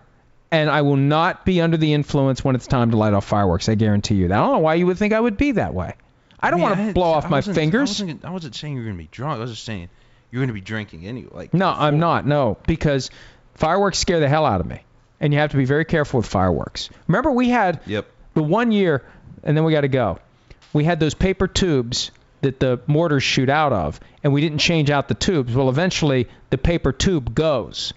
[0.51, 3.69] and I will not be under the influence when it's time to light off fireworks.
[3.69, 4.37] I guarantee you that.
[4.37, 5.93] I don't know why you would think I would be that way.
[6.39, 8.01] I don't mean, want to I- blow I off my fingers.
[8.01, 9.37] I wasn't, I wasn't saying you're going to be drunk.
[9.37, 9.89] I was just saying
[10.29, 11.29] you're going to be drinking anyway.
[11.31, 12.27] Like No, I'm not.
[12.27, 13.09] No, because
[13.55, 14.81] fireworks scare the hell out of me,
[15.21, 16.89] and you have to be very careful with fireworks.
[17.07, 18.07] Remember, we had Yep.
[18.33, 19.03] the one year,
[19.43, 20.19] and then we got to go.
[20.73, 22.11] We had those paper tubes
[22.41, 25.53] that the mortars shoot out of, and we didn't change out the tubes.
[25.53, 27.93] Well, eventually the paper tube goes,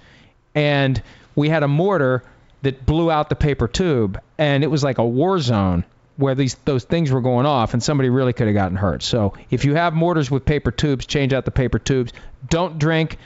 [0.54, 1.00] and
[1.34, 2.22] we had a mortar
[2.62, 5.84] that blew out the paper tube, and it was like a war zone
[6.16, 9.02] where these those things were going off, and somebody really could have gotten hurt.
[9.02, 12.12] So if you have mortars with paper tubes, change out the paper tubes.
[12.48, 13.18] Don't drink.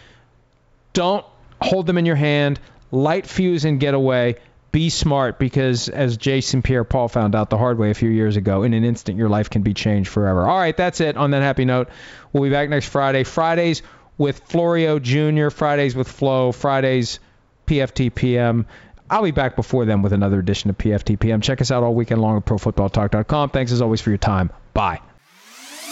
[0.93, 1.25] Don't
[1.61, 2.61] hold them in your hand.
[2.93, 4.37] Light fuse and get away.
[4.75, 8.37] Be smart because, as Jason Pierre Paul found out the hard way a few years
[8.37, 10.49] ago, in an instant your life can be changed forever.
[10.49, 11.17] All right, that's it.
[11.17, 11.91] On that happy note,
[12.33, 13.23] we'll be back next Friday.
[13.23, 13.83] Fridays
[14.19, 17.21] with Florio Jr., Fridays with Flo, Fridays
[17.69, 18.67] PFT PM.
[19.09, 21.41] I'll be back before then with another edition of PFT PM.
[21.41, 23.51] Check us out all weekend long at ProFootballTalk.com.
[23.51, 24.51] Thanks as always for your time.
[24.73, 25.01] Bye.